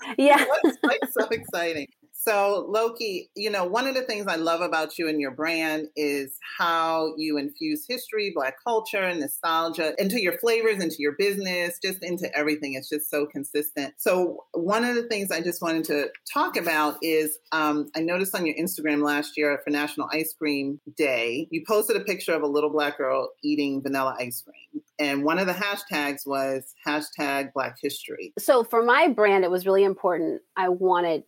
ah, 0.08 0.14
yeah 0.18 0.46
it's 0.64 0.78
like 0.84 1.02
so 1.12 1.28
exciting 1.30 1.88
so, 2.22 2.66
Loki, 2.68 3.32
you 3.36 3.50
know, 3.50 3.64
one 3.64 3.88
of 3.88 3.96
the 3.96 4.02
things 4.02 4.28
I 4.28 4.36
love 4.36 4.60
about 4.60 5.00
you 5.00 5.08
and 5.08 5.22
your 5.22 5.32
brand 5.32 5.88
is 5.96 6.38
how 6.58 7.14
you 7.16 7.38
infuse 7.38 7.86
history, 7.88 8.34
Black 8.36 8.56
culture, 8.62 9.02
and 9.02 9.22
nostalgia 9.22 9.94
into 9.98 10.22
your 10.22 10.38
flavors, 10.38 10.84
into 10.84 10.98
your 11.00 11.14
business, 11.18 11.80
just 11.82 12.04
into 12.04 12.30
everything. 12.38 12.74
It's 12.74 12.90
just 12.90 13.10
so 13.10 13.26
consistent. 13.26 13.94
So, 13.98 14.44
one 14.52 14.84
of 14.84 14.96
the 14.96 15.04
things 15.04 15.32
I 15.32 15.40
just 15.40 15.62
wanted 15.62 15.86
to 15.86 16.10
talk 16.32 16.58
about 16.58 16.98
is 17.02 17.40
um, 17.54 17.90
I 17.96 18.02
noticed 18.02 18.36
on 18.36 18.46
your 18.46 18.56
Instagram 18.58 19.02
last 19.02 19.38
year 19.38 19.58
for 19.64 19.70
National 19.70 20.10
Ice 20.12 20.36
Cream 20.38 20.82
Day, 20.98 21.48
you 21.52 21.64
posted 21.66 21.96
a 21.96 22.02
picture 22.02 22.34
of 22.34 22.42
a 22.42 22.48
little 22.48 22.70
Black 22.70 22.98
girl 22.98 23.30
eating 23.46 23.82
vanilla 23.82 24.18
ice 24.20 24.42
cream. 24.42 24.84
And 25.00 25.24
one 25.24 25.40
of 25.40 25.48
the 25.48 25.54
hashtags 25.54 26.28
was 26.28 26.74
hashtag 26.86 27.54
Black 27.54 27.78
History. 27.82 28.34
So, 28.38 28.64
for 28.64 28.84
my 28.84 29.08
brand, 29.08 29.46
it 29.46 29.52
was 29.52 29.66
really 29.66 29.86
important. 29.86 30.42
I 30.58 30.70
wanted 30.70 31.24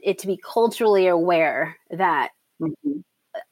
it 0.00 0.18
to 0.18 0.26
be 0.26 0.38
culturally 0.38 1.06
aware 1.06 1.76
that 1.90 2.30
mm-hmm. 2.60 3.00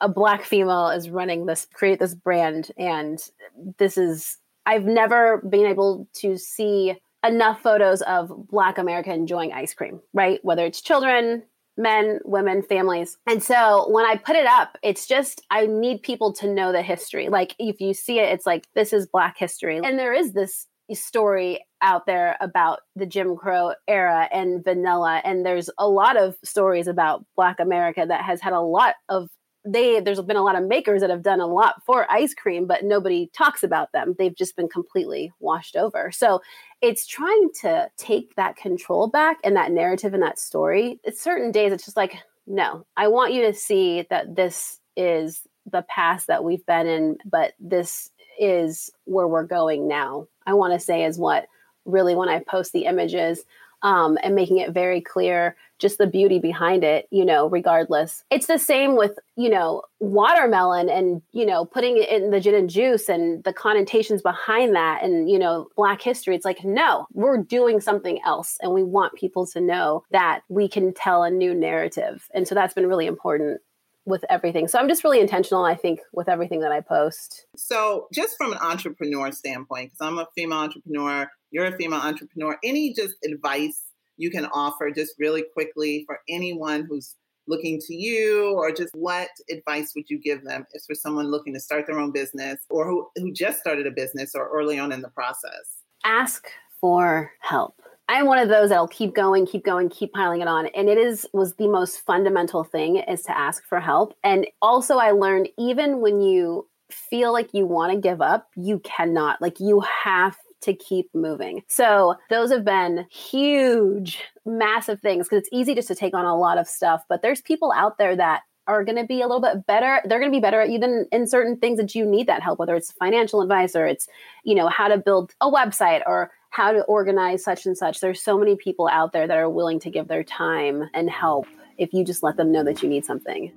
a 0.00 0.08
black 0.08 0.44
female 0.44 0.88
is 0.88 1.10
running 1.10 1.46
this 1.46 1.66
create 1.72 1.98
this 1.98 2.14
brand 2.14 2.70
and 2.76 3.30
this 3.78 3.96
is 3.96 4.38
i've 4.66 4.84
never 4.84 5.38
been 5.48 5.66
able 5.66 6.08
to 6.12 6.36
see 6.36 6.94
enough 7.24 7.60
photos 7.62 8.02
of 8.02 8.32
black 8.48 8.78
america 8.78 9.12
enjoying 9.12 9.52
ice 9.52 9.74
cream 9.74 10.00
right 10.12 10.40
whether 10.44 10.64
it's 10.64 10.80
children 10.80 11.42
men 11.76 12.20
women 12.24 12.62
families. 12.62 13.18
And 13.26 13.42
so 13.42 13.88
when 13.90 14.04
i 14.06 14.16
put 14.16 14.36
it 14.36 14.46
up 14.46 14.78
it's 14.82 15.06
just 15.06 15.42
i 15.50 15.66
need 15.66 16.02
people 16.02 16.32
to 16.34 16.48
know 16.48 16.72
the 16.72 16.82
history. 16.82 17.28
Like 17.28 17.54
if 17.58 17.80
you 17.80 17.94
see 17.94 18.18
it 18.18 18.32
it's 18.32 18.46
like 18.46 18.66
this 18.74 18.92
is 18.92 19.06
black 19.06 19.36
history. 19.38 19.80
And 19.82 19.98
there 19.98 20.12
is 20.12 20.32
this 20.32 20.66
story 20.92 21.64
out 21.80 22.06
there 22.06 22.36
about 22.40 22.80
the 22.94 23.06
Jim 23.06 23.36
Crow 23.36 23.72
era 23.88 24.28
and 24.32 24.62
vanilla. 24.62 25.22
And 25.24 25.44
there's 25.46 25.70
a 25.78 25.88
lot 25.88 26.16
of 26.16 26.36
stories 26.44 26.88
about 26.88 27.24
Black 27.36 27.58
America 27.60 28.04
that 28.06 28.22
has 28.22 28.40
had 28.40 28.52
a 28.52 28.60
lot 28.60 28.96
of 29.08 29.30
they 29.64 30.00
there's 30.00 30.20
been 30.22 30.36
a 30.36 30.42
lot 30.42 30.56
of 30.56 30.66
makers 30.66 31.00
that 31.00 31.10
have 31.10 31.22
done 31.22 31.40
a 31.40 31.46
lot 31.46 31.82
for 31.84 32.10
ice 32.10 32.34
cream 32.34 32.66
but 32.66 32.84
nobody 32.84 33.30
talks 33.32 33.62
about 33.62 33.92
them. 33.92 34.14
They've 34.18 34.34
just 34.34 34.56
been 34.56 34.68
completely 34.68 35.32
washed 35.40 35.76
over. 35.76 36.10
So 36.12 36.40
it's 36.80 37.06
trying 37.06 37.50
to 37.62 37.88
take 37.96 38.34
that 38.36 38.56
control 38.56 39.08
back 39.08 39.38
and 39.42 39.56
that 39.56 39.72
narrative 39.72 40.14
and 40.14 40.22
that 40.22 40.38
story. 40.38 41.00
It's 41.04 41.20
certain 41.20 41.50
days 41.50 41.72
it's 41.72 41.84
just 41.84 41.96
like 41.96 42.16
no 42.46 42.84
i 42.98 43.08
want 43.08 43.32
you 43.32 43.40
to 43.40 43.54
see 43.54 44.06
that 44.10 44.36
this 44.36 44.78
is 44.98 45.48
the 45.72 45.80
past 45.88 46.26
that 46.26 46.44
we've 46.44 46.66
been 46.66 46.86
in 46.86 47.16
but 47.24 47.54
this 47.58 48.10
is 48.38 48.90
where 49.04 49.28
we're 49.28 49.44
going 49.44 49.88
now. 49.88 50.26
I 50.46 50.54
want 50.54 50.72
to 50.72 50.80
say 50.80 51.04
is 51.04 51.18
what 51.18 51.46
really 51.84 52.14
when 52.14 52.28
I 52.28 52.40
post 52.40 52.72
the 52.72 52.86
images 52.86 53.44
um, 53.84 54.18
and 54.22 54.34
making 54.34 54.58
it 54.58 54.72
very 54.72 55.00
clear 55.00 55.54
just 55.78 55.98
the 55.98 56.06
beauty 56.06 56.38
behind 56.38 56.82
it, 56.82 57.06
you 57.10 57.24
know, 57.24 57.48
regardless. 57.48 58.24
It's 58.30 58.46
the 58.46 58.58
same 58.58 58.96
with, 58.96 59.18
you 59.36 59.50
know, 59.50 59.82
watermelon 60.00 60.88
and, 60.88 61.20
you 61.32 61.44
know, 61.44 61.66
putting 61.66 61.98
it 61.98 62.08
in 62.08 62.30
the 62.30 62.40
gin 62.40 62.54
and 62.54 62.70
juice 62.70 63.08
and 63.08 63.44
the 63.44 63.52
connotations 63.52 64.22
behind 64.22 64.74
that 64.74 65.02
and, 65.02 65.28
you 65.28 65.38
know, 65.38 65.68
black 65.76 66.00
history. 66.00 66.34
It's 66.34 66.44
like, 66.44 66.64
no, 66.64 67.06
we're 67.12 67.42
doing 67.42 67.80
something 67.80 68.20
else. 68.24 68.56
And 68.62 68.72
we 68.72 68.82
want 68.82 69.14
people 69.14 69.46
to 69.48 69.60
know 69.60 70.04
that 70.12 70.40
we 70.48 70.66
can 70.66 70.94
tell 70.94 71.22
a 71.22 71.30
new 71.30 71.54
narrative. 71.54 72.28
And 72.32 72.48
so 72.48 72.54
that's 72.54 72.74
been 72.74 72.86
really 72.86 73.06
important 73.06 73.60
with 74.06 74.24
everything. 74.28 74.68
So 74.68 74.78
I'm 74.78 74.88
just 74.88 75.04
really 75.04 75.20
intentional, 75.20 75.64
I 75.64 75.74
think, 75.74 76.00
with 76.12 76.28
everything 76.28 76.60
that 76.60 76.72
I 76.72 76.80
post. 76.80 77.46
So, 77.56 78.06
just 78.12 78.36
from 78.36 78.52
an 78.52 78.58
entrepreneur 78.58 79.32
standpoint, 79.32 79.92
because 79.92 80.06
I'm 80.06 80.18
a 80.18 80.28
female 80.34 80.58
entrepreneur, 80.58 81.28
you're 81.50 81.66
a 81.66 81.76
female 81.76 82.00
entrepreneur, 82.00 82.58
any 82.62 82.92
just 82.92 83.14
advice 83.24 83.84
you 84.16 84.30
can 84.30 84.46
offer 84.46 84.90
just 84.90 85.14
really 85.18 85.44
quickly 85.54 86.04
for 86.06 86.20
anyone 86.28 86.86
who's 86.88 87.16
looking 87.46 87.78
to 87.78 87.94
you 87.94 88.54
or 88.56 88.72
just 88.72 88.94
what 88.94 89.28
advice 89.50 89.92
would 89.94 90.08
you 90.08 90.18
give 90.18 90.44
them 90.44 90.66
if 90.72 90.82
for 90.84 90.94
someone 90.94 91.30
looking 91.30 91.52
to 91.52 91.60
start 91.60 91.86
their 91.86 91.98
own 91.98 92.10
business 92.10 92.60
or 92.70 92.86
who, 92.86 93.06
who 93.16 93.32
just 93.32 93.58
started 93.58 93.86
a 93.86 93.90
business 93.90 94.34
or 94.34 94.48
early 94.48 94.78
on 94.78 94.92
in 94.92 95.02
the 95.02 95.10
process 95.10 95.82
ask 96.04 96.48
for 96.80 97.30
help 97.40 97.82
I'm 98.08 98.26
one 98.26 98.38
of 98.38 98.48
those 98.48 98.68
that'll 98.68 98.88
keep 98.88 99.14
going, 99.14 99.46
keep 99.46 99.64
going, 99.64 99.88
keep 99.88 100.12
piling 100.12 100.40
it 100.40 100.48
on. 100.48 100.66
And 100.74 100.88
it 100.88 100.98
is 100.98 101.26
was 101.32 101.54
the 101.54 101.68
most 101.68 102.04
fundamental 102.04 102.64
thing 102.64 102.96
is 102.96 103.22
to 103.22 103.36
ask 103.36 103.64
for 103.64 103.80
help. 103.80 104.14
And 104.22 104.46
also 104.60 104.98
I 104.98 105.12
learned 105.12 105.48
even 105.58 106.00
when 106.00 106.20
you 106.20 106.68
feel 106.90 107.32
like 107.32 107.54
you 107.54 107.66
want 107.66 107.92
to 107.92 107.98
give 107.98 108.20
up, 108.20 108.48
you 108.56 108.78
cannot. 108.80 109.40
Like 109.40 109.58
you 109.58 109.80
have 109.80 110.36
to 110.62 110.74
keep 110.74 111.08
moving. 111.14 111.62
So 111.68 112.16
those 112.30 112.50
have 112.50 112.64
been 112.64 113.06
huge, 113.10 114.22
massive 114.44 115.00
things 115.00 115.26
because 115.26 115.40
it's 115.40 115.48
easy 115.52 115.74
just 115.74 115.88
to 115.88 115.94
take 115.94 116.14
on 116.14 116.24
a 116.24 116.36
lot 116.36 116.58
of 116.58 116.68
stuff. 116.68 117.02
But 117.08 117.22
there's 117.22 117.40
people 117.40 117.72
out 117.72 117.98
there 117.98 118.16
that 118.16 118.42
are 118.66 118.84
going 118.84 118.96
to 118.96 119.04
be 119.04 119.20
a 119.20 119.26
little 119.26 119.42
bit 119.42 119.66
better 119.66 120.00
they're 120.06 120.18
going 120.18 120.30
to 120.30 120.34
be 120.34 120.40
better 120.40 120.60
at 120.60 120.70
you 120.70 120.78
than 120.78 121.06
in 121.12 121.26
certain 121.26 121.54
things 121.58 121.78
that 121.78 121.94
you 121.94 122.02
need 122.02 122.26
that 122.26 122.42
help 122.42 122.58
whether 122.58 122.74
it's 122.74 122.92
financial 122.92 123.42
advice 123.42 123.76
or 123.76 123.86
it's 123.86 124.08
you 124.42 124.54
know 124.54 124.68
how 124.68 124.88
to 124.88 124.96
build 124.96 125.34
a 125.42 125.50
website 125.50 126.00
or 126.06 126.30
how 126.54 126.70
to 126.70 126.82
organize 126.84 127.42
such 127.42 127.66
and 127.66 127.76
such. 127.76 127.98
There's 127.98 128.22
so 128.22 128.38
many 128.38 128.54
people 128.54 128.86
out 128.86 129.12
there 129.12 129.26
that 129.26 129.36
are 129.36 129.50
willing 129.50 129.80
to 129.80 129.90
give 129.90 130.06
their 130.06 130.22
time 130.22 130.88
and 130.94 131.10
help 131.10 131.48
if 131.78 131.92
you 131.92 132.04
just 132.04 132.22
let 132.22 132.36
them 132.36 132.52
know 132.52 132.62
that 132.62 132.80
you 132.80 132.88
need 132.88 133.04
something. 133.04 133.50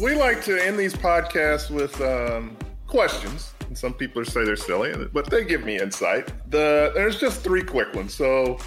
We 0.00 0.14
like 0.14 0.44
to 0.44 0.64
end 0.64 0.78
these 0.78 0.94
podcasts 0.94 1.70
with 1.70 2.00
um, 2.00 2.56
questions. 2.86 3.52
And 3.66 3.76
some 3.76 3.92
people 3.92 4.24
say 4.24 4.44
they're 4.44 4.54
silly, 4.54 4.94
but 5.12 5.28
they 5.28 5.44
give 5.44 5.64
me 5.64 5.80
insight. 5.80 6.32
The 6.52 6.92
there's 6.94 7.18
just 7.18 7.40
three 7.42 7.64
quick 7.64 7.92
ones. 7.94 8.14
So, 8.14 8.58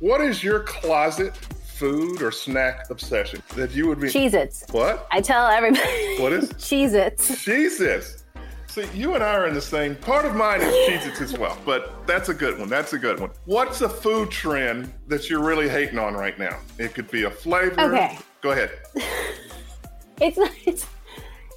what 0.00 0.22
is 0.22 0.42
your 0.42 0.60
closet 0.60 1.38
food 1.78 2.22
or 2.22 2.32
snack 2.32 2.90
obsession 2.90 3.42
that 3.54 3.70
you 3.70 3.86
would 3.86 4.00
be? 4.00 4.08
Cheez 4.08 4.34
Its. 4.34 4.64
What? 4.70 5.06
I 5.10 5.20
tell 5.20 5.46
everybody. 5.46 6.20
What 6.20 6.32
is? 6.32 6.50
Cheez 6.54 6.92
Its. 6.92 7.30
Cheez 7.30 7.80
Its. 7.80 8.24
See, 8.66 8.86
you 8.94 9.14
and 9.14 9.24
I 9.24 9.34
are 9.34 9.46
in 9.46 9.54
the 9.54 9.62
same. 9.62 9.94
Part 9.96 10.24
of 10.24 10.34
mine 10.34 10.60
is 10.60 10.72
Cheez 10.88 11.06
Its 11.06 11.20
as 11.20 11.38
well, 11.38 11.56
but 11.64 12.06
that's 12.06 12.28
a 12.28 12.34
good 12.34 12.58
one. 12.58 12.68
That's 12.68 12.92
a 12.92 12.98
good 12.98 13.20
one. 13.20 13.30
What's 13.44 13.80
a 13.80 13.88
food 13.88 14.30
trend 14.30 14.92
that 15.06 15.30
you're 15.30 15.42
really 15.42 15.68
hating 15.68 15.98
on 15.98 16.14
right 16.14 16.38
now? 16.38 16.58
It 16.78 16.94
could 16.94 17.10
be 17.10 17.24
a 17.24 17.30
flavor. 17.30 17.80
Okay. 17.80 18.18
Go 18.40 18.50
ahead. 18.50 18.72
it's 20.20 20.36
not. 20.36 20.50
It's, 20.66 20.86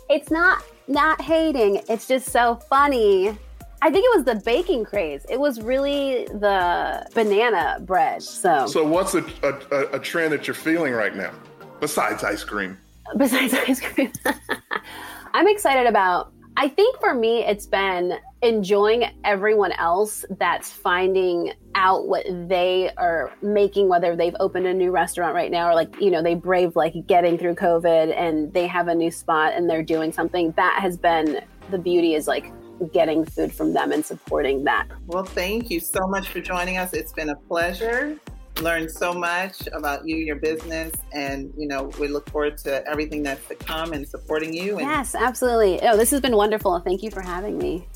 it's 0.10 0.32
not 0.32 0.64
not 0.88 1.22
hating. 1.22 1.82
It's 1.90 2.08
just 2.08 2.30
so 2.30 2.56
funny 2.70 3.38
I 3.84 3.90
think 3.90 4.06
it 4.06 4.16
was 4.16 4.26
the 4.26 4.36
baking 4.46 4.86
craze. 4.86 5.26
It 5.28 5.40
was 5.40 5.60
really 5.60 6.26
the 6.26 7.08
banana 7.16 7.80
bread. 7.82 8.22
So, 8.22 8.68
so 8.68 8.86
what's 8.86 9.16
a, 9.16 9.26
a, 9.42 9.96
a 9.96 10.00
trend 10.00 10.34
that 10.34 10.46
you're 10.46 10.54
feeling 10.54 10.94
right 10.94 11.16
now 11.16 11.32
besides 11.80 12.24
ice 12.24 12.44
cream? 12.44 12.78
Besides 13.18 13.54
ice 13.68 13.82
cream, 13.82 14.12
I'm 15.34 15.48
excited 15.48 15.88
about. 15.88 16.32
I 16.58 16.68
think 16.68 17.00
for 17.00 17.16
me, 17.16 17.44
it's 17.44 17.66
been 17.66 18.20
enjoying 18.42 19.06
everyone 19.24 19.72
else 19.72 20.26
that's 20.38 20.70
finding 20.70 21.54
out 21.76 22.08
what 22.08 22.26
they 22.50 22.92
are 22.98 23.32
making, 23.42 23.88
whether 23.88 24.16
they've 24.16 24.36
opened 24.40 24.68
a 24.68 24.74
new 24.74 24.92
restaurant 24.92 25.34
right 25.34 25.50
now 25.50 25.70
or 25.70 25.74
like, 25.74 26.00
you 26.00 26.12
know, 26.12 26.22
they 26.22 26.36
braved 26.36 26.76
like 26.76 26.94
getting 27.08 27.38
through 27.38 27.56
COVID 27.56 28.14
and 28.16 28.54
they 28.54 28.68
have 28.68 28.90
a 28.90 28.96
new 28.96 29.10
spot 29.10 29.54
and 29.56 29.70
they're 29.70 29.82
doing 29.82 30.12
something. 30.12 30.52
That 30.52 30.78
has 30.82 30.98
been 30.98 31.40
the 31.72 31.78
beauty 31.78 32.16
is 32.16 32.28
like 32.28 32.52
getting 32.88 33.26
food 33.26 33.54
from 33.54 33.74
them 33.74 33.92
and 33.92 34.06
supporting 34.06 34.64
that. 34.66 34.88
Well, 35.08 35.24
thank 35.24 35.70
you 35.70 35.80
so 35.80 36.08
much 36.08 36.30
for 36.30 36.42
joining 36.42 36.78
us. 36.78 36.94
It's 36.94 37.14
been 37.14 37.30
a 37.30 37.36
pleasure. 37.36 38.18
Learned 38.60 38.92
so 38.92 39.14
much 39.14 39.68
about 39.72 40.06
you, 40.06 40.18
your 40.18 40.36
business, 40.36 40.92
and 41.14 41.54
you 41.58 41.68
know 41.68 41.86
we 42.00 42.10
look 42.10 42.30
forward 42.30 42.58
to 42.60 42.86
everything 42.88 43.24
that's 43.24 43.48
to 43.48 43.56
come 43.56 43.94
and 43.94 44.08
supporting 44.08 44.54
you. 44.54 44.78
And- 44.78 44.88
yes, 44.88 45.16
absolutely. 45.16 45.82
Oh, 45.82 45.96
this 45.96 46.12
has 46.12 46.20
been 46.20 46.36
wonderful. 46.36 46.80
Thank 46.82 47.02
you 47.02 47.12
for 47.12 47.22
having 47.22 47.58
me. 47.58 47.88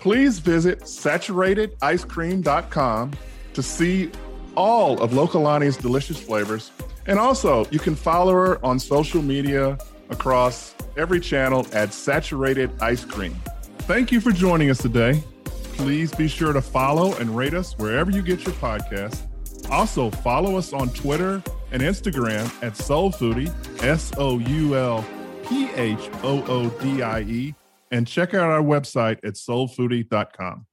Please 0.00 0.40
visit 0.40 0.80
saturatedicecream.com 0.80 3.12
to 3.52 3.62
see 3.62 4.10
all 4.56 5.00
of 5.00 5.12
Lokelani's 5.12 5.76
delicious 5.76 6.20
flavors. 6.20 6.72
And 7.06 7.18
also, 7.18 7.64
you 7.70 7.78
can 7.78 7.94
follow 7.94 8.32
her 8.32 8.64
on 8.64 8.78
social 8.78 9.22
media 9.22 9.78
across 10.10 10.74
every 10.96 11.20
channel 11.20 11.66
at 11.72 11.94
Saturated 11.94 12.70
Ice 12.80 13.04
Cream. 13.04 13.36
Thank 13.90 14.12
you 14.12 14.20
for 14.20 14.30
joining 14.30 14.70
us 14.70 14.78
today. 14.78 15.20
Please 15.72 16.14
be 16.14 16.28
sure 16.28 16.52
to 16.52 16.62
follow 16.62 17.12
and 17.16 17.36
rate 17.36 17.54
us 17.54 17.76
wherever 17.76 18.12
you 18.12 18.22
get 18.22 18.44
your 18.44 18.54
podcast. 18.54 19.26
Also, 19.68 20.12
follow 20.12 20.56
us 20.56 20.72
on 20.72 20.90
Twitter 20.90 21.42
and 21.72 21.82
Instagram 21.82 22.44
at 22.62 22.74
SoulPhoodie, 22.74 23.52
S 23.82 24.12
O 24.16 24.38
U 24.38 24.76
L 24.76 25.04
P 25.44 25.68
H 25.72 26.08
O 26.22 26.44
O 26.46 26.68
D 26.80 27.02
I 27.02 27.22
E, 27.22 27.54
and 27.90 28.06
check 28.06 28.32
out 28.32 28.48
our 28.48 28.62
website 28.62 29.18
at 29.24 29.34
soulphoodie.com. 29.34 30.66